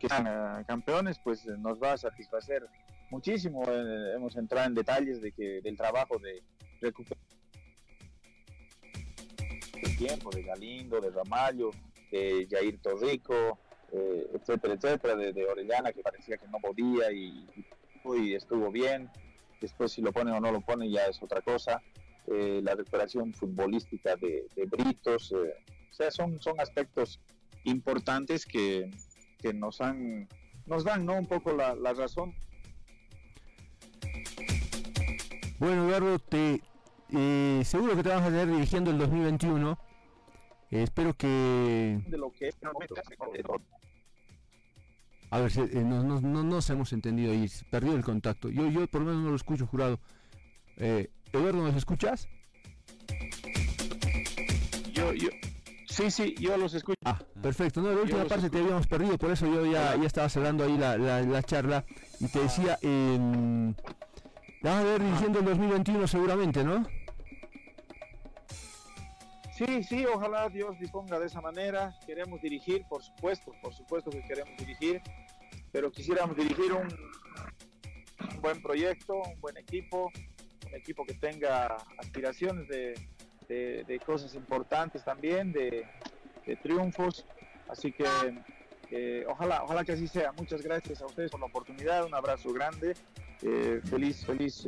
que 0.00 0.08
sean 0.08 0.64
campeones, 0.64 1.18
pues 1.18 1.46
nos 1.46 1.82
va 1.82 1.92
a 1.92 1.96
satisfacer 1.96 2.64
muchísimo. 3.14 3.62
Eh, 3.68 4.14
hemos 4.16 4.34
entrado 4.36 4.66
en 4.66 4.74
detalles 4.74 5.20
de 5.20 5.30
que 5.30 5.60
del 5.62 5.76
trabajo 5.76 6.18
de 6.18 6.42
recuperar 6.80 7.22
el 9.82 9.96
tiempo 9.96 10.30
de 10.30 10.42
Galindo, 10.42 11.00
de 11.00 11.10
Ramallo, 11.10 11.70
de 12.10 12.46
Jair 12.50 12.78
Torrico, 12.80 13.58
etcétera, 13.92 14.74
etcétera, 14.74 15.14
de, 15.14 15.46
Orellana 15.46 15.92
que 15.92 16.02
parecía 16.02 16.36
que 16.36 16.48
no 16.48 16.58
podía 16.58 17.12
y, 17.12 17.46
y, 18.04 18.34
estuvo 18.34 18.72
bien. 18.72 19.08
Después 19.60 19.92
si 19.92 20.02
lo 20.02 20.12
pone 20.12 20.32
o 20.32 20.40
no 20.40 20.50
lo 20.50 20.60
pone 20.60 20.90
ya 20.90 21.06
es 21.06 21.22
otra 21.22 21.40
cosa. 21.40 21.80
la 22.26 22.74
recuperación 22.74 23.32
futbolística 23.32 24.16
de, 24.16 24.48
Britos, 24.66 25.32
o 25.32 25.94
sea, 25.98 26.10
son, 26.10 26.40
son 26.40 26.58
aspectos 26.58 27.20
importantes 27.64 28.44
que, 28.44 28.90
que 29.40 29.52
nos 29.52 29.80
nos 30.66 30.84
dan 30.84 31.04
¿no? 31.04 31.14
un 31.18 31.26
poco 31.26 31.52
la, 31.52 31.74
razón. 31.74 32.34
Bueno, 35.64 35.88
Eduardo, 35.88 36.18
te, 36.18 36.60
eh, 37.08 37.62
seguro 37.64 37.96
que 37.96 38.02
te 38.02 38.10
vas 38.10 38.22
a 38.22 38.28
ver 38.28 38.48
dirigiendo 38.48 38.90
el 38.90 38.98
2021. 38.98 39.78
Eh, 40.70 40.82
espero 40.82 41.14
que... 41.14 42.02
De 42.06 42.18
lo 42.18 42.30
que 42.30 42.50
a 45.30 45.40
ver, 45.40 45.52
eh, 45.56 45.82
no, 45.82 46.04
no, 46.04 46.20
no, 46.20 46.44
nos 46.44 46.68
hemos 46.68 46.92
entendido 46.92 47.32
y 47.32 47.50
perdió 47.70 47.96
el 47.96 48.04
contacto. 48.04 48.50
Yo, 48.50 48.68
yo 48.68 48.86
por 48.88 49.00
lo 49.00 49.06
menos 49.06 49.22
no 49.22 49.30
lo 49.30 49.36
escucho, 49.36 49.66
jurado. 49.66 49.98
Eduardo, 50.76 51.62
¿nos 51.62 51.76
escuchas? 51.76 52.28
Yo, 54.92 55.14
yo, 55.14 55.30
Sí, 55.94 56.10
sí, 56.10 56.34
yo 56.40 56.58
los 56.58 56.74
escucho. 56.74 56.98
Ah, 57.04 57.18
perfecto. 57.40 57.80
No, 57.80 57.90
la 57.90 58.02
última 58.02 58.24
parte 58.24 58.50
te 58.50 58.58
habíamos 58.58 58.86
perdido, 58.86 59.16
por 59.16 59.30
eso 59.30 59.46
yo 59.46 59.64
ya, 59.64 59.96
ya 59.96 60.06
estaba 60.06 60.28
cerrando 60.28 60.64
ahí 60.64 60.76
la, 60.76 60.98
la, 60.98 61.42
charla 61.42 61.84
y 62.20 62.26
te 62.26 62.40
decía, 62.40 62.78
eh, 62.82 63.72
vas 64.64 64.80
a 64.80 64.82
ver 64.82 65.02
diciendo 65.02 65.40
el 65.40 65.44
2021 65.44 66.06
seguramente, 66.06 66.64
¿no? 66.64 66.86
Sí, 69.52 69.84
sí, 69.84 70.04
ojalá 70.06 70.48
Dios 70.48 70.78
disponga 70.80 71.18
de 71.20 71.26
esa 71.26 71.40
manera. 71.40 71.94
Queremos 72.06 72.40
dirigir, 72.40 72.84
por 72.88 73.02
supuesto, 73.02 73.52
por 73.62 73.72
supuesto 73.72 74.10
que 74.10 74.22
queremos 74.22 74.56
dirigir, 74.56 75.00
pero 75.70 75.92
quisiéramos 75.92 76.36
dirigir 76.36 76.72
un, 76.72 76.88
un 76.88 78.40
buen 78.40 78.60
proyecto, 78.60 79.14
un 79.14 79.40
buen 79.40 79.56
equipo, 79.56 80.10
un 80.66 80.74
equipo 80.74 81.04
que 81.04 81.14
tenga 81.14 81.76
aspiraciones 81.98 82.66
de, 82.66 82.94
de, 83.48 84.00
cosas 84.04 84.34
importantes 84.34 85.04
también, 85.04 85.52
de, 85.52 85.86
triunfos. 86.62 87.24
Así 87.68 87.92
que 87.92 88.04
eh, 88.90 89.24
ojalá, 89.28 89.62
ojalá 89.64 89.84
que 89.84 89.92
así 89.92 90.08
sea. 90.08 90.32
Muchas 90.32 90.62
gracias 90.62 91.00
a 91.02 91.06
ustedes 91.06 91.30
por 91.30 91.40
la 91.40 91.46
oportunidad, 91.46 92.04
un 92.04 92.14
abrazo 92.14 92.52
grande. 92.52 92.94
Eh, 93.42 93.80
feliz, 93.84 94.24
feliz 94.24 94.66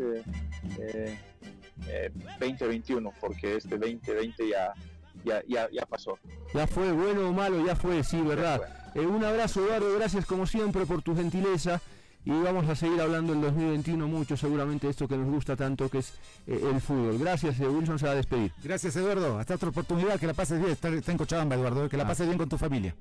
2021, 2.40 3.08
eh, 3.08 3.12
porque 3.20 3.56
este 3.56 3.78
2020 3.78 4.48
ya, 4.48 4.74
ya, 5.24 5.42
ya, 5.46 5.68
ya, 5.70 5.86
pasó. 5.86 6.18
Ya 6.52 6.66
fue, 6.66 6.92
bueno 6.92 7.28
o 7.28 7.32
malo, 7.32 7.64
ya 7.64 7.76
fue, 7.76 8.02
sí, 8.04 8.20
¿verdad? 8.20 8.60
un 8.94 9.22
abrazo, 9.24 9.64
Eduardo, 9.64 9.94
gracias 9.94 10.24
como 10.24 10.46
siempre 10.46 10.86
por 10.86 11.02
tu 11.02 11.14
gentileza 11.14 11.82
y 12.26 12.32
vamos 12.32 12.68
a 12.68 12.74
seguir 12.74 13.00
hablando 13.00 13.32
en 13.32 13.40
2021 13.40 14.08
mucho 14.08 14.36
seguramente 14.36 14.88
de 14.88 14.90
esto 14.90 15.06
que 15.06 15.16
nos 15.16 15.30
gusta 15.30 15.54
tanto 15.54 15.88
que 15.88 15.98
es 15.98 16.12
eh, 16.48 16.60
el 16.72 16.80
fútbol. 16.80 17.18
Gracias, 17.18 17.60
eh, 17.60 17.68
Wilson 17.68 18.00
se 18.00 18.06
va 18.06 18.12
a 18.12 18.16
despedir. 18.16 18.52
Gracias, 18.64 18.96
Eduardo. 18.96 19.38
Hasta 19.38 19.54
otra 19.54 19.68
oportunidad, 19.68 20.18
que 20.18 20.26
la 20.26 20.34
pases 20.34 20.58
bien. 20.58 20.72
Está, 20.72 20.88
en 20.88 21.18
Cochabamba, 21.18 21.54
Eduardo, 21.54 21.88
que 21.88 21.96
la 21.96 22.02
ah. 22.02 22.08
pases 22.08 22.26
bien 22.26 22.36
con 22.36 22.48
tu 22.48 22.58
familia. 22.58 22.96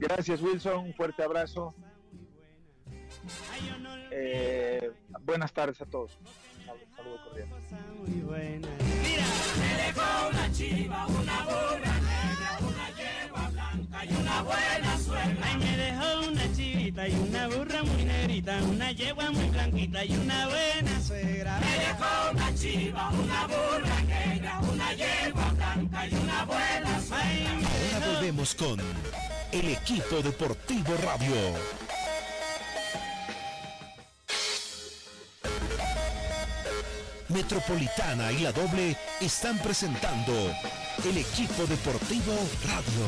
Gracias, 0.00 0.40
Wilson. 0.40 0.86
Un 0.86 0.94
fuerte 0.94 1.22
abrazo. 1.22 1.74
Eh, 4.10 4.90
buenas 5.20 5.52
tardes 5.52 5.80
a 5.82 5.86
todos. 5.86 6.18
Saludo 6.96 7.22
cordial. 7.24 7.48
Mira, 8.08 9.26
me 9.58 9.70
dejó 9.82 10.28
una 10.30 10.52
chiva, 10.52 11.06
una 11.06 11.42
burra 11.44 11.94
negra, 12.00 12.58
una 12.60 12.86
yegua 12.96 13.50
blanca 13.50 14.04
y 14.04 14.08
una 14.14 14.42
buena 14.42 14.98
suegra. 14.98 15.46
Ay, 15.46 15.56
me 15.58 15.76
dejó 15.76 16.28
una 16.30 16.52
chivita 16.52 17.08
y 17.08 17.14
una 17.14 17.48
burra 17.48 17.82
muy 17.82 18.04
negrita, 18.04 18.62
una 18.64 18.92
yegua 18.92 19.30
muy 19.30 19.48
blanquita 19.50 20.04
y 20.04 20.16
una 20.16 20.46
buena 20.48 21.00
suegra. 21.00 21.60
Me 21.60 21.78
dejó 21.78 22.30
una 22.32 22.54
chiva, 22.54 23.10
una 23.10 23.46
burra 23.46 24.00
negra, 24.06 24.60
una 24.60 24.92
yegua 24.94 25.52
blanca 25.52 26.06
y 26.06 26.14
una 26.14 26.44
buena 26.44 27.00
suegra. 27.00 27.94
Ahora 27.94 28.06
volvemos 28.14 28.54
con 28.54 28.80
el 29.52 29.68
equipo 29.68 30.22
deportivo 30.22 30.94
radio. 31.02 31.34
Metropolitana 37.28 38.32
y 38.32 38.40
la 38.40 38.52
Doble 38.52 38.96
están 39.20 39.58
presentando 39.58 40.32
el 41.04 41.18
equipo 41.18 41.64
deportivo 41.66 42.32
radio. 42.66 43.06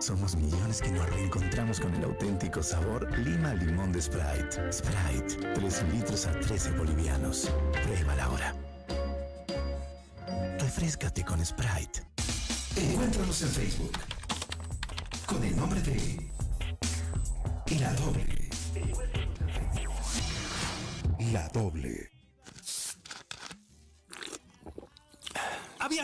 Somos 0.00 0.36
millones 0.36 0.82
que 0.82 0.90
nos 0.90 1.08
reencontramos 1.10 1.80
con 1.80 1.94
el 1.94 2.04
auténtico 2.04 2.62
sabor 2.62 3.10
Lima 3.18 3.54
Limón 3.54 3.92
de 3.92 4.02
Sprite. 4.02 4.72
Sprite, 4.72 5.54
3 5.54 5.84
litros 5.94 6.26
a 6.26 6.32
13 6.32 6.72
bolivianos. 6.72 7.50
Pruébala 7.82 8.24
ahora. 8.24 8.65
Refrescate 10.76 11.24
con 11.24 11.42
Sprite. 11.42 12.02
Encuéntranos 12.76 13.40
en 13.40 13.48
Facebook 13.48 13.92
con 15.24 15.42
el 15.42 15.56
nombre 15.56 15.80
de 15.80 16.20
La 17.80 17.94
Doble. 17.94 18.50
La 21.32 21.48
doble. 21.48 22.15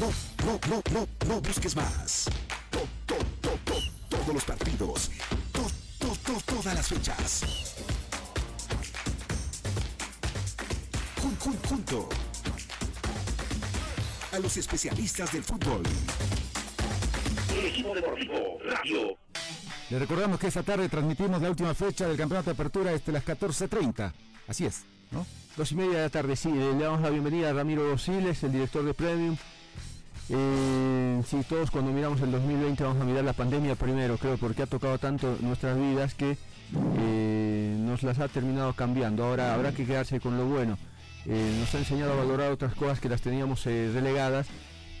No, 0.00 0.10
no, 0.46 0.58
no, 0.68 0.82
no, 0.92 1.08
no 1.28 1.40
busques 1.42 1.76
más. 1.76 2.24
todos 4.10 4.34
los 4.34 4.44
partidos. 4.44 5.10
todas 6.46 6.74
las 6.74 6.88
fechas. 6.88 7.42
junto 11.68 12.08
a 14.32 14.38
los 14.38 14.56
especialistas 14.56 15.32
del 15.32 15.42
fútbol. 15.42 15.82
El 17.56 17.66
equipo 17.66 17.94
deportivo 17.94 18.58
Radio. 18.64 19.16
Le 19.90 19.98
recordamos 19.98 20.38
que 20.38 20.46
esta 20.46 20.62
tarde 20.62 20.88
transmitimos 20.88 21.42
la 21.42 21.50
última 21.50 21.74
fecha 21.74 22.08
del 22.08 22.16
campeonato 22.16 22.50
de 22.50 22.54
apertura 22.54 22.92
desde 22.92 23.12
las 23.12 23.24
14.30. 23.24 24.12
Así 24.48 24.66
es, 24.66 24.82
¿no? 25.10 25.26
Dos 25.56 25.72
y 25.72 25.74
media 25.74 25.98
de 25.98 26.02
la 26.04 26.10
tarde, 26.10 26.36
sí. 26.36 26.50
Le 26.50 26.74
damos 26.74 27.00
la 27.00 27.10
bienvenida 27.10 27.50
a 27.50 27.52
Ramiro 27.52 27.98
Siles, 27.98 28.42
el 28.44 28.52
director 28.52 28.84
de 28.84 28.94
Premium. 28.94 29.36
Eh, 30.32 31.22
sí, 31.26 31.44
todos 31.48 31.72
cuando 31.72 31.90
miramos 31.90 32.20
el 32.20 32.30
2020 32.30 32.84
vamos 32.84 33.02
a 33.02 33.04
mirar 33.04 33.24
la 33.24 33.32
pandemia 33.32 33.74
primero, 33.74 34.16
creo, 34.16 34.36
porque 34.36 34.62
ha 34.62 34.66
tocado 34.66 34.96
tanto 34.98 35.36
nuestras 35.40 35.76
vidas 35.76 36.14
que 36.14 36.36
eh, 36.98 37.76
nos 37.80 38.04
las 38.04 38.20
ha 38.20 38.28
terminado 38.28 38.72
cambiando. 38.74 39.24
Ahora 39.24 39.54
habrá 39.54 39.72
que 39.72 39.84
quedarse 39.84 40.20
con 40.20 40.36
lo 40.36 40.46
bueno. 40.46 40.78
Eh, 41.26 41.56
nos 41.58 41.74
ha 41.74 41.78
enseñado 41.78 42.12
a 42.12 42.16
valorar 42.16 42.52
otras 42.52 42.74
cosas 42.74 43.00
que 43.00 43.08
las 43.08 43.22
teníamos 43.22 43.64
relegadas. 43.64 44.46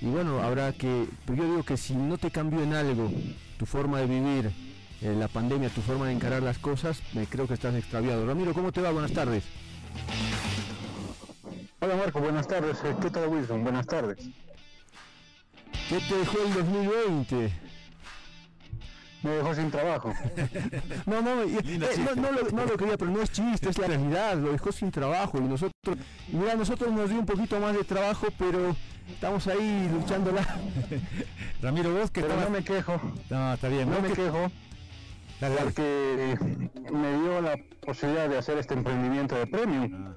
Y 0.00 0.06
bueno, 0.06 0.42
habrá 0.42 0.72
que, 0.72 1.06
pues 1.26 1.38
yo 1.38 1.44
digo 1.44 1.62
que 1.62 1.76
si 1.76 1.94
no 1.94 2.18
te 2.18 2.32
cambió 2.32 2.62
en 2.62 2.74
algo 2.74 3.10
tu 3.56 3.66
forma 3.66 4.00
de 4.00 4.06
vivir, 4.06 4.50
la 5.00 5.28
pandemia, 5.28 5.70
tu 5.70 5.80
forma 5.80 6.06
de 6.06 6.12
encarar 6.12 6.42
las 6.42 6.58
cosas, 6.58 7.00
me 7.14 7.26
creo 7.26 7.46
que 7.46 7.54
estás 7.54 7.74
extraviado. 7.74 8.26
Ramiro, 8.26 8.52
¿cómo 8.52 8.72
te 8.72 8.80
va? 8.80 8.90
Buenas 8.90 9.12
tardes. 9.12 9.44
Hola 11.80 11.96
Marco, 11.96 12.20
buenas 12.20 12.48
tardes. 12.48 12.78
¿Qué 13.00 13.10
tal 13.10 13.28
Wilson? 13.28 13.62
Buenas 13.62 13.86
tardes. 13.86 14.18
¿Qué 15.90 15.98
te 16.08 16.18
dejó 16.18 16.38
el 16.46 16.54
2020? 16.54 17.52
Me 19.24 19.30
dejó 19.30 19.54
sin 19.56 19.72
trabajo. 19.72 20.14
no, 21.06 21.20
no, 21.20 21.42
eh, 21.42 21.78
no, 22.14 22.30
lo, 22.30 22.48
no, 22.52 22.64
lo, 22.64 22.76
quería, 22.76 22.96
pero 22.96 23.10
no 23.10 23.20
es 23.20 23.32
chiste, 23.32 23.70
es 23.70 23.76
la 23.76 23.88
realidad, 23.88 24.36
lo 24.36 24.52
dejó 24.52 24.70
sin 24.70 24.92
trabajo 24.92 25.38
y 25.38 25.40
nosotros, 25.40 25.98
mira, 26.28 26.54
nosotros 26.54 26.92
nos 26.92 27.10
dio 27.10 27.18
un 27.18 27.26
poquito 27.26 27.58
más 27.58 27.74
de 27.74 27.82
trabajo, 27.82 28.28
pero 28.38 28.76
estamos 29.08 29.48
ahí 29.48 29.90
luchándola. 29.92 30.46
Ramiro, 31.60 31.92
vos 31.92 32.12
que 32.12 32.20
pero 32.20 32.40
no 32.40 32.50
me 32.50 32.62
quejo. 32.62 33.00
No, 33.28 33.54
está 33.54 33.66
bien. 33.66 33.90
No 33.90 34.00
me 34.00 34.12
quejo. 34.12 34.48
Porque 35.40 36.38
me 36.92 37.18
dio 37.20 37.40
la 37.40 37.56
posibilidad 37.84 38.28
de 38.28 38.38
hacer 38.38 38.58
este 38.58 38.74
emprendimiento 38.74 39.34
de 39.34 39.48
premium. 39.48 39.90
Ah. 39.92 40.16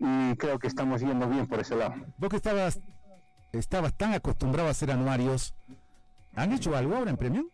Y 0.00 0.36
creo 0.36 0.58
que 0.58 0.66
estamos 0.66 1.00
yendo 1.00 1.28
bien 1.28 1.46
por 1.46 1.60
ese 1.60 1.76
lado. 1.76 1.94
Vos 2.16 2.30
que 2.30 2.36
estabas, 2.36 2.80
estabas 3.52 3.96
tan 3.96 4.12
acostumbrado 4.12 4.68
a 4.68 4.72
hacer 4.72 4.90
anuarios, 4.90 5.54
¿han 6.34 6.52
hecho 6.52 6.76
algo 6.76 6.96
ahora 6.96 7.10
en 7.10 7.16
premium? 7.16 7.46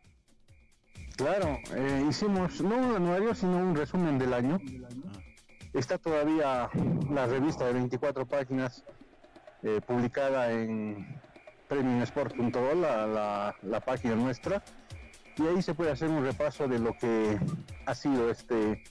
Claro, 1.16 1.58
eh, 1.74 2.06
hicimos 2.08 2.60
no 2.60 2.76
un 2.76 2.96
anuario, 2.96 3.34
sino 3.34 3.58
un 3.58 3.76
resumen 3.76 4.18
del 4.18 4.34
año. 4.34 4.58
Está 5.72 5.98
todavía 5.98 6.68
la 7.10 7.26
revista 7.26 7.66
de 7.66 7.72
24 7.74 8.26
páginas 8.26 8.84
eh, 9.62 9.80
publicada 9.86 10.52
en 10.52 11.20
premiumsport.com, 11.68 12.80
la, 12.80 13.54
la, 13.62 13.80
página 13.80 14.14
nuestra, 14.14 14.62
y 15.36 15.46
ahí 15.46 15.62
se 15.62 15.74
puede 15.74 15.92
hacer 15.92 16.08
un 16.08 16.24
repaso 16.24 16.68
de 16.68 16.78
lo 16.78 16.92
que 16.98 17.38
ha 17.86 17.94
sido 17.94 18.30
este, 18.30 18.82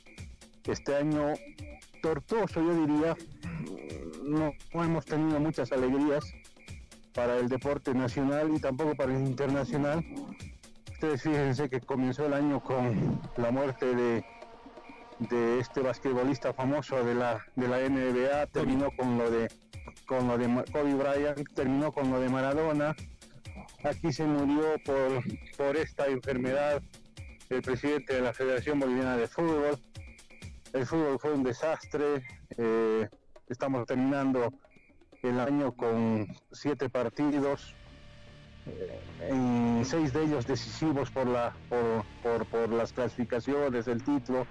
este 0.65 0.95
año 0.95 1.33
tortuoso, 2.01 2.61
yo 2.61 2.85
diría. 2.85 3.15
No, 4.23 4.53
no 4.73 4.83
hemos 4.83 5.05
tenido 5.05 5.39
muchas 5.39 5.71
alegrías 5.73 6.23
para 7.13 7.37
el 7.37 7.49
deporte 7.49 7.93
nacional 7.93 8.51
y 8.55 8.59
tampoco 8.59 8.95
para 8.95 9.13
el 9.13 9.21
internacional 9.21 10.03
ustedes 11.03 11.21
fíjense 11.21 11.69
que 11.69 11.81
comenzó 11.81 12.27
el 12.27 12.33
año 12.33 12.63
con 12.63 13.19
la 13.35 13.51
muerte 13.51 13.93
de, 13.93 14.23
de 15.19 15.59
este 15.59 15.81
basquetbolista 15.81 16.53
famoso 16.53 17.03
de 17.03 17.13
la, 17.13 17.45
de 17.57 17.67
la 17.67 17.79
NBA, 17.79 18.47
terminó 18.47 18.89
con 18.95 19.17
lo 19.17 19.29
de 19.29 19.51
con 20.05 20.29
lo 20.29 20.37
de 20.37 20.47
Kobe 20.71 20.93
Bryant, 20.93 21.53
terminó 21.53 21.91
con 21.91 22.09
lo 22.09 22.21
de 22.21 22.29
Maradona. 22.29 22.95
Aquí 23.83 24.13
se 24.13 24.23
murió 24.23 24.75
por, 24.85 25.21
por 25.57 25.75
esta 25.75 26.07
enfermedad 26.07 26.81
el 27.49 27.61
presidente 27.61 28.13
de 28.13 28.21
la 28.21 28.31
Federación 28.31 28.79
Boliviana 28.79 29.17
de 29.17 29.27
Fútbol. 29.27 29.77
El 30.71 30.85
fútbol 30.85 31.19
fue 31.19 31.33
un 31.33 31.43
desastre. 31.43 32.23
Eh, 32.57 33.09
estamos 33.49 33.85
terminando 33.85 34.53
el 35.23 35.39
año 35.39 35.71
con 35.71 36.27
siete 36.51 36.89
partidos, 36.89 37.73
en 39.21 39.83
seis 39.85 40.13
de 40.13 40.23
ellos 40.23 40.45
decisivos 40.45 41.09
por, 41.09 41.27
la, 41.27 41.53
por, 42.21 42.45
por, 42.45 42.69
las 42.69 42.93
clasificaciones, 42.93 43.87
el 43.87 44.03
título. 44.03 44.45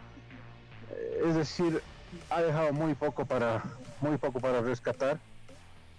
Eh, 0.90 1.24
es 1.26 1.34
decir, 1.34 1.82
ha 2.30 2.40
dejado 2.42 2.72
muy 2.72 2.94
poco 2.94 3.24
para 3.24 3.62
muy 4.00 4.16
poco 4.18 4.40
para 4.40 4.60
rescatar, 4.60 5.18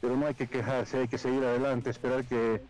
pero 0.01 0.17
no 0.17 0.27
hay 0.27 0.33
que 0.33 0.47
quejarse, 0.47 0.99
hay 0.99 1.07
que 1.07 1.17
seguir 1.17 1.43
adelante, 1.43 1.89
esperar 1.89 2.25
que 2.25 2.61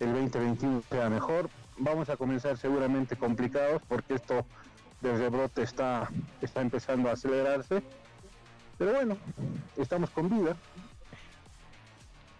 el 0.00 0.12
2021 0.12 0.82
sea 0.90 1.10
mejor. 1.10 1.50
Vamos 1.76 2.08
a 2.08 2.16
comenzar 2.16 2.56
seguramente 2.56 3.16
complicados 3.16 3.82
porque 3.88 4.14
esto 4.14 4.46
del 5.00 5.18
rebrote 5.18 5.62
está, 5.62 6.08
está 6.40 6.60
empezando 6.60 7.08
a 7.08 7.12
acelerarse. 7.12 7.82
Pero 8.78 8.92
bueno, 8.92 9.16
estamos 9.76 10.10
con 10.10 10.28
vida. 10.30 10.56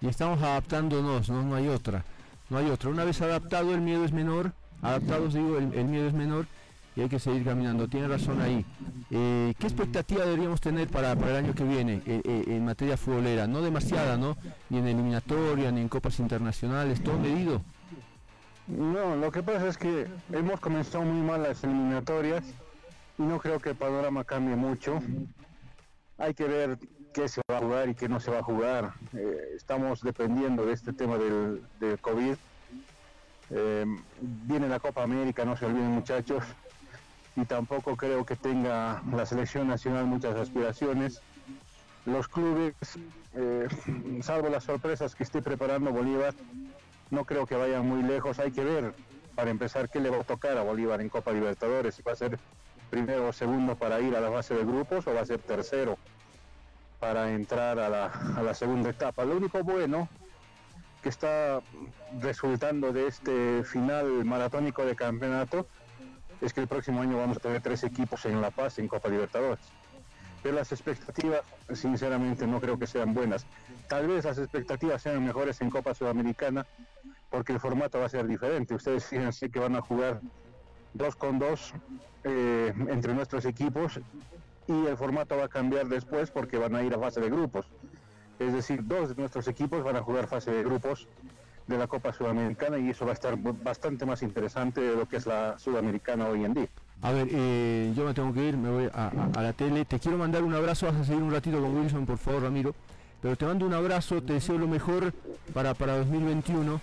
Y 0.03 0.09
estamos 0.09 0.43
adaptándonos, 0.43 1.31
no, 1.31 1.43
no 1.43 1.55
hay 1.55 1.69
otra 1.69 2.05
no 2.53 2.59
hay 2.59 2.71
otra. 2.71 2.91
Una 2.91 3.05
vez 3.05 3.21
adaptado 3.23 3.75
el 3.75 3.81
miedo 3.81 4.05
es 4.05 4.13
menor, 4.13 4.53
adaptados 4.83 5.33
digo, 5.33 5.57
el, 5.57 5.85
miedo 5.87 6.07
es 6.07 6.13
menor 6.13 6.47
y 6.95 7.01
hay 7.01 7.09
que 7.09 7.19
seguir 7.19 7.45
caminando. 7.45 7.89
Tiene 7.89 8.07
razón 8.07 8.43
ahí. 8.43 8.65
Eh, 9.11 9.55
¿Qué 9.59 9.67
expectativa 9.67 10.25
deberíamos 10.25 10.61
tener 10.61 10.89
para, 10.89 11.13
el 11.13 11.37
año 11.37 11.55
que 11.55 11.65
viene 11.65 12.03
eh, 12.07 12.21
eh, 12.23 12.45
en 12.49 12.65
materia 12.65 12.99
futbolera? 12.99 13.47
No 13.47 13.63
demasiada, 13.63 14.19
¿no? 14.19 14.37
Ni 14.69 14.79
en 14.79 14.87
eliminatoria, 14.87 15.73
ni 15.73 15.81
en 15.81 15.89
copas 15.89 16.19
internacionales, 16.19 17.03
todo 17.03 17.19
medido. 17.19 17.63
No, 18.67 19.17
lo 19.17 19.33
que 19.33 19.43
pasa 19.43 19.69
es 19.69 19.79
que 19.79 20.07
hemos 20.31 20.61
comenzado 20.61 21.05
muy 21.05 21.27
mal 21.27 21.43
las 21.43 21.65
eliminatorias 21.65 22.45
y 23.19 23.23
no 23.23 23.39
creo 23.39 23.59
que 23.61 23.71
el 23.71 23.77
panorama 23.77 24.25
cambie 24.25 24.57
mucho. 24.57 25.01
Hay 26.19 26.35
que 26.35 26.45
ver 26.45 26.79
qué 27.13 27.29
se 27.29 27.41
va 27.51 27.59
a 27.59 27.61
jugar 27.61 27.89
y 27.89 27.95
qué 27.95 28.09
no 28.09 28.19
se 28.21 28.31
va 28.31 28.39
a 28.39 28.43
jugar. 28.43 28.93
Eh, 29.17 29.53
estamos 29.55 30.03
dependiendo 30.03 30.67
de 30.67 30.73
este 30.73 30.93
tema 30.93 31.17
del, 31.19 31.63
COVID. 32.01 32.35
Eh, 33.51 33.85
viene 34.21 34.69
la 34.69 34.81
Copa 34.81 35.03
América, 35.03 35.45
no 35.45 35.57
se 35.57 35.67
olviden 35.67 35.91
muchachos, 35.91 36.43
y 37.37 37.45
tampoco 37.45 37.97
creo 37.97 38.25
que 38.25 38.37
tenga 38.37 39.03
la 39.13 39.27
selección 39.27 39.69
nacional 39.69 40.07
muchas 40.07 40.37
aspiraciones. 40.37 41.21
Los 42.07 42.29
clubes, 42.29 42.75
eh, 43.35 43.69
salvo 44.23 44.49
las 44.49 44.65
sorpresas 44.65 45.15
que 45.15 45.23
esté 45.23 45.43
preparando 45.43 45.93
Bolívar, 45.93 46.35
no 47.11 47.25
creo 47.25 47.47
que 47.47 47.55
vayan 47.55 47.87
muy 47.87 48.03
lejos. 48.03 48.39
Hay 48.39 48.53
que 48.53 48.65
ver, 48.65 48.95
para 49.35 49.51
empezar, 49.51 49.91
qué 49.91 50.01
le 50.01 50.11
va 50.11 50.19
a 50.19 50.25
tocar 50.25 50.57
a 50.57 50.63
Bolívar 50.63 51.01
en 51.01 51.11
Copa 51.11 51.31
Libertadores, 51.33 51.95
si 51.95 52.03
va 52.03 52.13
a 52.13 52.17
ser 52.17 52.39
primero 52.91 53.29
o 53.29 53.33
segundo 53.33 53.77
para 53.77 54.01
ir 54.01 54.17
a 54.17 54.21
la 54.21 54.31
fase 54.31 54.55
de 54.55 54.65
grupos 54.65 55.07
o 55.07 55.15
va 55.15 55.21
a 55.21 55.27
ser 55.27 55.39
tercero 55.39 55.97
para 57.03 57.33
entrar 57.33 57.81
a 57.81 57.89
la, 57.89 58.55
segunda 58.55 58.91
etapa. 58.91 59.25
Lo 59.25 59.37
único 59.37 59.65
bueno 59.65 60.09
que 61.03 61.09
está 61.09 61.61
resultando 62.21 62.93
de 62.93 63.09
este 63.09 63.65
final 63.65 64.25
maratónico 64.25 64.87
de 64.87 64.95
campeonato 64.95 65.67
es 66.41 66.53
que 66.53 66.61
el 66.61 66.69
próximo 66.69 67.03
año 67.03 67.19
vamos 67.19 67.39
a 67.39 67.41
tener 67.41 67.61
tres 67.61 67.83
equipos 67.83 68.25
en 68.27 68.41
La 68.41 68.53
Paz 68.53 68.79
en 68.79 68.87
Copa 68.87 69.09
Libertadores. 69.09 69.65
Pero 70.45 70.55
las 70.55 70.71
expectativas, 70.71 71.41
sinceramente, 71.73 72.47
no 72.47 72.61
creo 72.61 72.79
que 72.79 72.87
sean 72.87 73.15
buenas. 73.15 73.47
Tal 73.89 74.07
vez 74.07 74.25
las 74.25 74.39
expectativas 74.39 75.03
sean 75.03 75.25
mejores 75.25 75.61
en 75.61 75.71
Copa 75.71 75.95
Sudamericana, 75.95 76.65
porque 77.31 77.53
el 77.53 77.59
formato 77.59 77.99
va 77.99 78.07
a 78.07 78.11
ser 78.11 78.29
diferente. 78.29 78.77
Ustedes 78.77 79.07
fíjense 79.07 79.51
que 79.51 79.59
van 79.59 79.75
a 79.75 79.81
jugar 79.81 80.21
dos 80.95 81.17
con 81.17 81.41
dos 81.41 81.75
eh, 82.23 82.73
entre 82.91 83.13
nuestros 83.13 83.45
equipos 83.45 83.99
y 84.67 84.87
el 84.87 84.97
formato 84.97 85.37
va 85.37 85.45
a 85.45 85.49
cambiar 85.49 85.89
después 85.89 86.31
porque 86.31 86.59
van 86.59 86.75
a 86.75 86.83
ir 86.83 86.95
a 86.95 86.99
fase 86.99 87.21
de 87.21 87.31
grupos. 87.31 87.67
Es 88.39 88.53
decir, 88.53 88.87
dos 88.87 89.11
de 89.11 89.15
nuestros 89.17 89.47
equipos 89.49 89.83
van 89.85 89.97
a 89.97 90.03
jugar 90.03 90.27
fase 90.27 90.51
de 90.51 90.63
grupos 90.63 91.09
de 91.67 91.79
la 91.79 91.87
Copa 91.87 92.13
Sudamericana 92.13 92.79
y 92.79 92.91
eso 92.91 93.05
va 93.05 93.13
a 93.13 93.15
estar 93.15 93.37
bastante 93.37 94.05
más 94.05 94.23
interesante 94.23 94.81
de 94.81 94.97
lo 94.97 95.09
que 95.09 95.17
es 95.17 95.27
la 95.27 95.59
Sudamericana 95.59 96.27
hoy 96.29 96.45
en 96.45 96.55
día. 96.55 96.69
A 97.03 97.13
ver, 97.13 97.29
eh, 97.31 97.93
yo 97.97 98.05
me 98.05 98.15
tengo 98.15 98.33
que 98.33 98.49
ir, 98.49 98.57
me 98.57 98.71
voy 98.71 98.91
a, 98.93 99.13
la 99.41 99.53
tele. 99.53 99.85
Te 99.85 99.99
quiero 99.99 100.19
mandar 100.19 100.43
un 100.43 100.55
abrazo, 100.55 100.87
vas 100.87 100.97
a 100.97 101.05
seguir 101.05 101.23
un 101.23 101.33
ratito 101.33 101.61
con 101.61 101.77
Wilson, 101.77 102.07
por 102.07 102.19
favor, 102.19 102.43
Ramiro. 102.43 102.75
Pero 103.21 103.37
te 103.37 103.45
mando 103.45 103.67
un 103.67 103.75
abrazo, 103.75 104.23
te 104.23 104.35
deseo 104.35 104.59
lo 104.59 104.67
mejor 104.67 105.13
para, 105.53 105.75
para 105.75 105.97
2021 105.99 106.81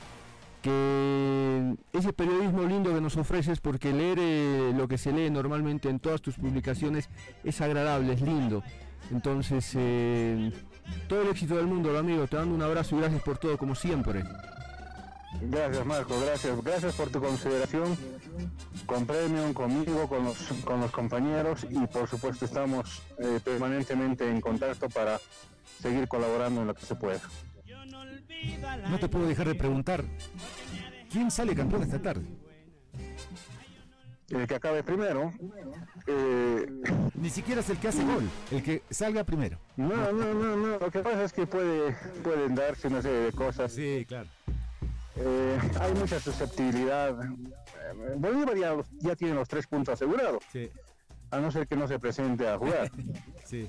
que 0.62 1.76
ese 1.94 2.14
periodismo 2.14 2.64
lindo 2.64 2.94
que 2.94 3.02
nos 3.02 3.18
ofreces, 3.18 3.60
porque 3.60 3.94
leer 3.94 4.18
eh, 4.20 4.74
lo 4.76 4.88
que 4.88 4.98
se 4.98 5.12
lee 5.12 5.30
normalmente 5.30 5.90
en 5.90 6.00
todas 6.00 6.22
tus 6.22 6.36
publicaciones 6.36 7.10
es 7.44 7.62
agradable, 7.62 8.14
es 8.14 8.22
lindo. 8.22 8.64
Entonces, 9.12 9.72
eh, 9.76 10.52
todo 11.08 11.22
el 11.22 11.30
éxito 11.30 11.56
del 11.56 11.68
mundo, 11.68 11.98
amigo. 11.98 12.28
Te 12.28 12.38
mando 12.38 12.56
un 12.56 12.62
abrazo 12.62 12.96
y 12.96 13.00
gracias 13.00 13.22
por 13.24 13.38
todo, 13.38 13.58
como 13.58 13.76
siempre. 13.76 14.24
Gracias, 15.42 15.86
Marco. 15.86 16.20
Gracias. 16.20 16.64
Gracias 16.64 16.96
por 16.96 17.10
tu 17.10 17.20
consideración 17.20 17.98
con 18.86 19.06
Premium, 19.06 19.54
conmigo, 19.54 20.08
con 20.08 20.26
los, 20.26 20.38
con 20.64 20.82
los 20.82 20.92
compañeros 20.92 21.66
y 21.70 21.86
por 21.88 22.08
supuesto 22.08 22.46
estamos 22.46 23.04
eh, 23.20 23.40
permanentemente 23.44 24.30
en 24.30 24.42
contacto 24.42 24.90
para 24.90 25.20
seguir 25.82 26.08
colaborando 26.08 26.62
en 26.62 26.68
lo 26.68 26.74
que 26.74 26.86
se 26.86 26.96
pueda. 26.96 27.22
No 28.90 29.00
te 29.00 29.08
puedo 29.08 29.28
dejar 29.28 29.48
de 29.48 29.56
preguntar, 29.56 30.04
¿quién 31.12 31.30
sale 31.32 31.56
campeón 31.56 31.84
esta 31.84 32.02
tarde? 32.02 32.26
El 34.30 34.48
que 34.48 34.56
acabe 34.56 34.84
primero. 34.84 35.34
Eh, 36.06 36.68
Ni 37.16 37.30
siquiera 37.30 37.62
es 37.62 37.70
el 37.70 37.78
que 37.78 37.88
hace 37.88 38.04
gol, 38.04 38.30
el 38.52 38.62
que 38.64 38.84
salga 38.90 39.24
primero. 39.24 39.58
No, 39.76 40.12
no, 40.12 40.34
no, 40.34 40.56
no. 40.56 40.78
Lo 40.78 40.92
que 40.92 41.00
pasa 41.00 41.24
es 41.24 41.34
que 41.34 41.48
puede, 41.48 41.96
pueden 42.24 42.54
darse 42.54 42.88
una 42.88 43.02
serie 43.02 43.20
de 43.22 43.32
cosas. 43.32 43.72
Sí, 43.72 44.06
claro. 44.08 44.30
Eh, 45.16 45.60
hay 45.80 45.94
mucha 45.96 46.20
susceptibilidad. 46.20 47.16
Bolívar 48.18 48.56
ya, 48.56 48.76
ya, 49.00 49.16
tiene 49.16 49.34
los 49.34 49.48
tres 49.48 49.66
puntos 49.68 49.94
asegurados. 49.94 50.44
Sí. 50.52 50.70
a 51.32 51.40
no 51.40 51.52
ser 51.52 51.68
que 51.68 51.76
no 51.76 51.88
se 51.88 51.98
presente 52.00 52.48
a 52.48 52.58
jugar. 52.58 52.92
sí. 53.46 53.68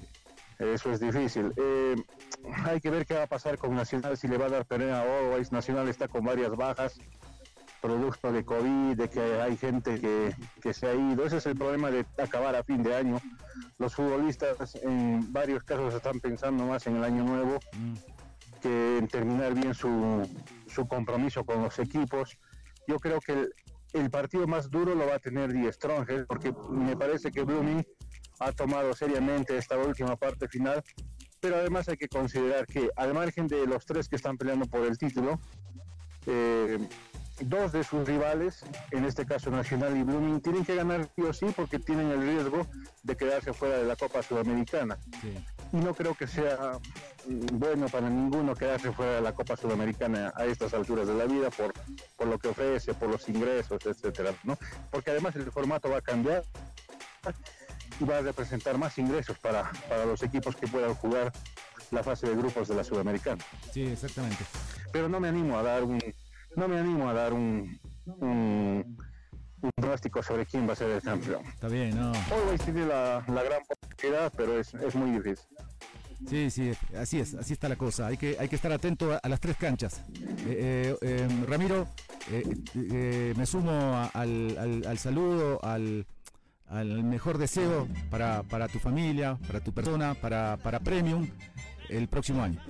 Eso 0.59 0.92
es 0.92 1.01
difícil. 1.01 1.53
Eh, 1.57 1.96
hay 2.64 2.81
que 2.81 2.90
ver 2.90 3.07
qué 3.07 3.14
va 3.14 3.24
a 3.24 3.26
pasar 3.26 3.59
con 3.59 3.74
Nacional, 3.74 4.16
si 4.16 4.29
le 4.29 4.38
va 4.38 4.46
a 4.46 4.50
dar 4.50 4.66
pelea 4.66 5.05
o 5.05 5.38
Nacional 5.50 5.88
está 5.88 6.09
con 6.09 6.24
varias 6.24 6.50
bajas, 6.57 6.98
producto 7.81 8.33
de 8.33 8.44
COVID, 8.44 8.96
de 8.96 9.09
que 9.09 9.20
hay 9.40 9.57
gente 9.57 10.00
que, 10.00 10.35
que 10.61 10.74
se 10.74 10.88
ha 10.88 10.94
ido. 10.94 11.24
Ese 11.24 11.38
es 11.38 11.46
el 11.46 11.57
problema 11.57 11.90
de 11.90 12.05
acabar 12.18 12.55
a 12.55 12.62
fin 12.62 12.83
de 12.83 12.94
año. 12.94 13.18
Los 13.79 13.94
futbolistas 13.94 14.74
en 14.76 15.33
varios 15.33 15.64
casos 15.64 15.94
están 15.94 16.20
pensando 16.20 16.66
más 16.66 16.87
en 16.87 16.96
el 16.96 17.05
año 17.05 17.24
nuevo 17.24 17.59
que 18.61 18.98
en 18.98 19.09
terminar 19.09 19.55
bien 19.55 19.74
su, 19.74 20.29
su 20.68 20.87
compromiso 20.87 21.44
con 21.44 21.62
los 21.62 21.79
equipos. 21.79 22.38
Yo 22.87 22.98
creo 22.98 23.20
que 23.20 23.48
el, 23.92 24.11
partido 24.11 24.46
más 24.46 24.70
duro 24.70 24.94
lo 24.94 25.07
va 25.07 25.16
a 25.16 25.18
tener 25.18 25.53
Die 25.53 25.72
Strongest, 25.72 26.26
porque 26.26 26.53
me 26.70 26.96
parece 26.96 27.31
que 27.31 27.42
Blooming 27.42 27.85
ha 28.40 28.53
tomado 28.53 28.94
seriamente 28.94 29.57
esta 29.57 29.76
última 29.79 30.16
parte 30.16 30.48
final, 30.48 30.83
pero 31.40 31.57
además 31.57 31.88
hay 31.88 31.96
que 31.96 32.09
considerar 32.09 32.66
que 32.66 32.90
al 32.96 33.14
margen 33.14 33.48
de 33.48 33.66
los 33.66 33.85
tres 33.85 34.09
que 34.09 34.16
están 34.16 34.37
peleando 34.37 34.66
por 34.66 34.85
el 34.85 34.98
título, 34.98 35.40
eh, 36.26 36.79
dos 37.40 37.72
de 37.72 37.83
sus 37.85 38.07
rivales, 38.07 38.64
en 38.90 39.05
este 39.05 39.24
caso 39.24 39.50
Nacional 39.50 39.96
y 39.96 40.03
Blooming, 40.03 40.40
tienen 40.40 40.64
que 40.64 40.74
ganar 40.74 41.09
sí 41.16 41.22
o 41.22 41.33
sí 41.33 41.46
porque 41.57 41.79
tienen 41.79 42.11
el 42.11 42.22
riesgo 42.22 42.66
de 43.03 43.16
quedarse 43.16 43.53
fuera 43.53 43.79
de 43.79 43.85
la 43.85 43.96
Copa 43.96 44.22
Sudamericana. 44.22 44.98
Y 45.72 45.76
no 45.76 45.94
creo 45.94 46.14
que 46.14 46.26
sea 46.26 46.79
mm, 47.26 47.59
bueno 47.59 47.87
para 47.88 48.11
ninguno 48.11 48.55
quedarse 48.55 48.92
fuera 48.92 49.14
de 49.14 49.20
la 49.22 49.33
Copa 49.33 49.57
Sudamericana 49.57 50.33
a 50.37 50.44
estas 50.44 50.74
alturas 50.74 51.07
de 51.07 51.14
la 51.14 51.24
vida 51.24 51.50
por, 51.50 51.72
por 52.16 52.26
lo 52.26 52.38
que 52.38 52.48
ofrece, 52.48 52.92
por 52.94 53.09
los 53.09 53.29
ingresos, 53.29 53.85
etcétera, 53.87 54.35
¿no? 54.44 54.59
Porque 54.90 55.11
además 55.11 55.35
el 55.37 55.50
formato 55.50 55.88
va 55.88 55.98
a 55.98 56.03
cambiar 56.03 56.44
va 58.04 58.18
a 58.18 58.20
representar 58.20 58.78
más 58.78 58.98
ingresos 58.98 59.38
para, 59.38 59.70
para 59.88 60.04
los 60.04 60.22
equipos 60.22 60.56
que 60.56 60.66
puedan 60.66 60.94
jugar 60.94 61.32
la 61.90 62.02
fase 62.02 62.28
de 62.28 62.36
grupos 62.36 62.68
de 62.68 62.74
la 62.74 62.84
Sudamericana. 62.84 63.44
Sí, 63.72 63.82
exactamente. 63.82 64.44
Pero 64.92 65.08
no 65.08 65.20
me 65.20 65.28
animo 65.28 65.58
a 65.58 65.62
dar 65.62 65.84
un 65.84 65.98
no 66.56 66.68
me 66.68 66.78
animo 66.78 67.08
a 67.08 67.12
dar 67.12 67.32
un, 67.32 67.78
un, 68.06 68.96
pronóstico 69.76 70.22
sobre 70.22 70.46
quién 70.46 70.68
va 70.68 70.72
a 70.72 70.76
ser 70.76 70.90
el 70.90 71.02
campeón. 71.02 71.44
Está 71.46 71.68
bien, 71.68 71.96
¿no? 71.96 72.10
Hoy 72.10 72.58
tiene 72.64 72.86
la, 72.86 73.24
la 73.28 73.42
gran 73.42 73.62
posibilidad, 73.64 74.32
pero 74.36 74.58
es, 74.58 74.74
es 74.74 74.94
muy 74.94 75.10
difícil. 75.10 75.46
Sí, 76.28 76.50
sí, 76.50 76.72
así 76.98 77.18
es, 77.18 77.34
así 77.34 77.54
está 77.54 77.68
la 77.68 77.76
cosa. 77.76 78.08
Hay 78.08 78.16
que, 78.16 78.36
hay 78.38 78.48
que 78.48 78.56
estar 78.56 78.70
atento 78.72 79.18
a, 79.22 79.28
las 79.28 79.40
tres 79.40 79.56
canchas. 79.56 80.02
Eh, 80.46 80.94
eh, 81.00 81.26
em, 81.28 81.46
Ramiro, 81.46 81.86
eh, 82.30 83.32
me 83.36 83.46
sumo 83.46 84.10
al, 84.12 84.58
al, 84.58 84.86
al, 84.86 84.98
saludo, 84.98 85.64
al, 85.64 86.06
al 86.70 87.02
mejor 87.02 87.38
deseo 87.38 87.88
para, 88.11 88.42
para 88.44 88.68
tu 88.68 88.78
familia, 88.78 89.38
para 89.46 89.61
tu 89.61 89.72
persona, 89.72 90.14
para, 90.14 90.56
para 90.56 90.80
Premium 90.80 91.28
el 91.88 92.09
próximo 92.09 92.42
año. 92.42 92.61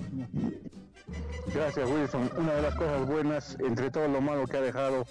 Gracias 1.54 1.88
Wilson. 1.88 2.30
Una 2.38 2.54
de 2.54 2.62
las 2.62 2.74
cosas 2.74 3.06
buenas 3.06 3.58
entre 3.60 3.90
todo 3.90 4.08
lo 4.08 4.20
malo 4.20 4.46
que 4.46 4.56
ha 4.56 4.62
dejado 4.62 5.04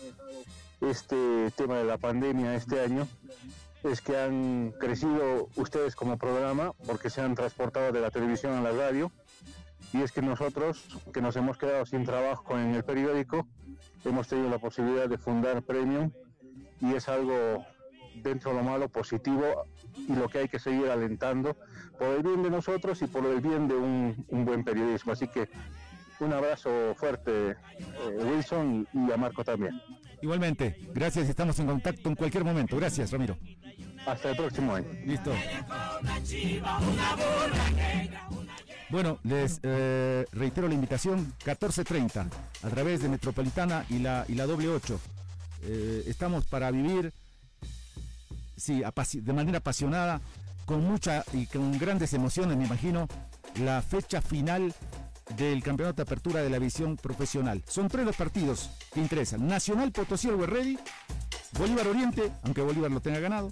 este 0.81 1.51
tema 1.55 1.77
de 1.77 1.83
la 1.83 1.97
pandemia 1.97 2.55
este 2.55 2.79
año 2.79 3.07
es 3.83 4.01
que 4.01 4.17
han 4.17 4.73
crecido 4.79 5.49
ustedes 5.55 5.95
como 5.95 6.17
programa 6.17 6.73
porque 6.85 7.09
se 7.09 7.21
han 7.21 7.35
transportado 7.35 7.91
de 7.91 8.01
la 8.01 8.11
televisión 8.11 8.53
a 8.53 8.61
la 8.61 8.71
radio 8.71 9.11
y 9.93 10.01
es 10.01 10.11
que 10.11 10.21
nosotros 10.21 11.01
que 11.13 11.21
nos 11.21 11.35
hemos 11.35 11.57
quedado 11.57 11.85
sin 11.85 12.05
trabajo 12.05 12.57
en 12.57 12.73
el 12.75 12.83
periódico 12.83 13.47
hemos 14.03 14.27
tenido 14.27 14.49
la 14.49 14.57
posibilidad 14.57 15.07
de 15.07 15.17
fundar 15.17 15.61
Premium 15.61 16.11
y 16.81 16.93
es 16.93 17.09
algo 17.09 17.65
dentro 18.21 18.51
de 18.51 18.57
lo 18.57 18.63
malo 18.63 18.89
positivo 18.89 19.65
y 19.95 20.13
lo 20.13 20.27
que 20.27 20.39
hay 20.39 20.47
que 20.47 20.59
seguir 20.59 20.87
alentando 20.87 21.55
por 21.97 22.07
el 22.09 22.23
bien 22.23 22.43
de 22.43 22.49
nosotros 22.49 23.01
y 23.01 23.07
por 23.07 23.25
el 23.25 23.41
bien 23.41 23.67
de 23.67 23.75
un, 23.75 24.25
buen 24.29 24.63
periodismo. 24.63 25.13
Así 25.13 25.27
que 25.27 25.49
un 26.19 26.33
abrazo 26.33 26.95
fuerte, 26.95 27.51
eh, 27.51 27.55
Wilson, 28.17 28.87
y, 28.93 29.11
a 29.11 29.17
Marco 29.17 29.43
también. 29.43 29.81
Igualmente, 30.21 30.75
gracias, 30.93 31.29
estamos 31.29 31.57
en 31.59 31.67
contacto 31.67 32.09
en 32.09 32.15
cualquier 32.15 32.43
momento. 32.43 32.75
Gracias, 32.75 33.11
Ramiro. 33.11 33.37
Hasta 34.05 34.31
el 34.31 34.37
próximo 34.37 34.75
año. 34.75 34.87
Listo. 35.05 35.31
Bueno, 38.89 39.19
les 39.23 39.59
eh, 39.63 40.25
reitero 40.31 40.67
la 40.67 40.73
invitación, 40.73 41.31
14.30, 41.45 42.27
a 42.63 42.69
través 42.69 43.01
de 43.01 43.09
Metropolitana 43.09 43.85
y 43.89 43.99
la, 43.99 44.25
y 44.27 44.33
la 44.33 44.45
doble 44.45 44.67
8. 44.67 44.99
Eh, 45.61 46.03
estamos 46.07 46.45
para 46.45 46.71
vivir 46.71 47.13
sí, 48.59 48.83
de 49.21 49.33
manera 49.33 49.59
apasionada, 49.59 50.21
con 50.65 50.83
mucha 50.85 51.23
y 51.33 51.47
con 51.47 51.77
grandes 51.79 52.13
emociones, 52.13 52.57
me 52.57 52.65
imagino, 52.65 53.07
la 53.55 53.81
fecha 53.81 54.21
final 54.21 54.73
del 55.35 55.63
campeonato 55.63 55.97
de 55.97 56.03
apertura 56.03 56.41
de 56.41 56.49
la 56.49 56.59
visión 56.59 56.97
profesional. 56.97 57.63
Son 57.67 57.87
tres 57.87 58.05
los 58.05 58.15
partidos 58.15 58.69
que 58.93 58.99
interesan. 58.99 59.47
Nacional 59.47 59.91
Potosí 59.91 60.29
Ready, 60.29 60.77
Bolívar 61.57 61.87
Oriente, 61.87 62.31
aunque 62.43 62.61
Bolívar 62.61 62.91
lo 62.91 63.01
tenga 63.01 63.19
ganado, 63.19 63.51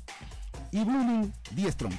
y 0.72 0.84
Blooming 0.84 1.34
10 1.52 1.74
Strong. 1.74 1.94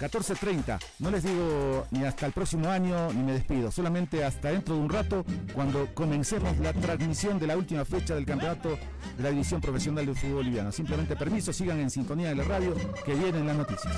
14.30. 0.00 0.78
No 1.00 1.10
les 1.10 1.22
digo 1.22 1.86
ni 1.90 2.04
hasta 2.04 2.24
el 2.26 2.32
próximo 2.32 2.70
año 2.70 3.12
ni 3.12 3.22
me 3.22 3.32
despido, 3.32 3.70
solamente 3.70 4.24
hasta 4.24 4.48
dentro 4.48 4.74
de 4.74 4.80
un 4.80 4.88
rato 4.88 5.24
cuando 5.52 5.94
comencemos 5.94 6.56
la 6.58 6.72
transmisión 6.72 7.38
de 7.38 7.46
la 7.46 7.56
última 7.56 7.84
fecha 7.84 8.14
del 8.14 8.24
campeonato 8.24 8.78
de 9.16 9.22
la 9.22 9.30
División 9.30 9.60
Profesional 9.60 10.06
del 10.06 10.16
Fútbol 10.16 10.36
Boliviano. 10.36 10.72
Simplemente 10.72 11.16
permiso, 11.16 11.52
sigan 11.52 11.80
en 11.80 11.90
sintonía 11.90 12.30
de 12.30 12.36
la 12.36 12.44
radio 12.44 12.74
que 13.04 13.14
vienen 13.14 13.46
las 13.46 13.56
noticias. 13.56 13.94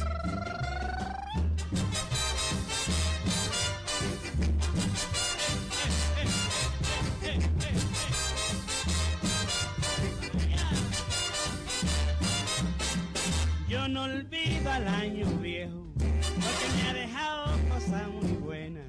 Olvido 14.02 14.70
al 14.70 14.88
año 14.88 15.26
viejo 15.38 15.82
me 16.76 16.88
ha 16.88 16.92
dejado 16.92 17.58
cosas 17.68 18.08
muy 18.08 18.32
buenas. 18.32 18.86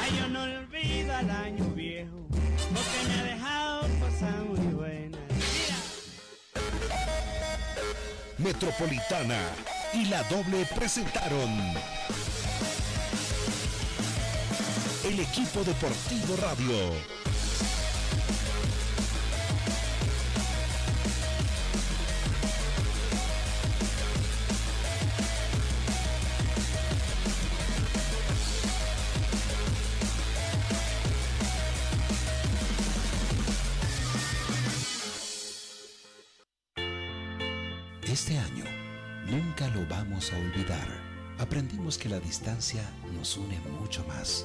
Ay, 0.00 0.18
yo 0.18 0.28
no 0.28 0.42
olvido 0.42 1.14
al 1.14 1.30
año 1.30 1.64
viejo, 1.70 2.26
porque 2.28 3.08
me 3.08 3.20
ha 3.20 3.24
dejado 3.24 3.80
cosas 4.00 4.34
muy 4.46 4.74
buenas. 4.74 5.20
Metropolitana 8.38 9.40
y 9.94 10.06
la 10.06 10.22
doble 10.24 10.66
presentaron 10.74 11.50
el 15.04 15.20
equipo 15.20 15.62
deportivo 15.64 16.36
radio. 16.36 17.21
Nos 43.12 43.36
une 43.36 43.58
mucho 43.80 44.04
más, 44.06 44.44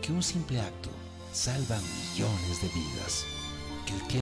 que 0.00 0.12
un 0.12 0.22
simple 0.22 0.60
acto 0.60 0.88
salva 1.32 1.76
millones 1.80 2.62
de 2.62 2.68
vidas, 2.68 3.24
que 3.84 3.94
el 3.94 4.06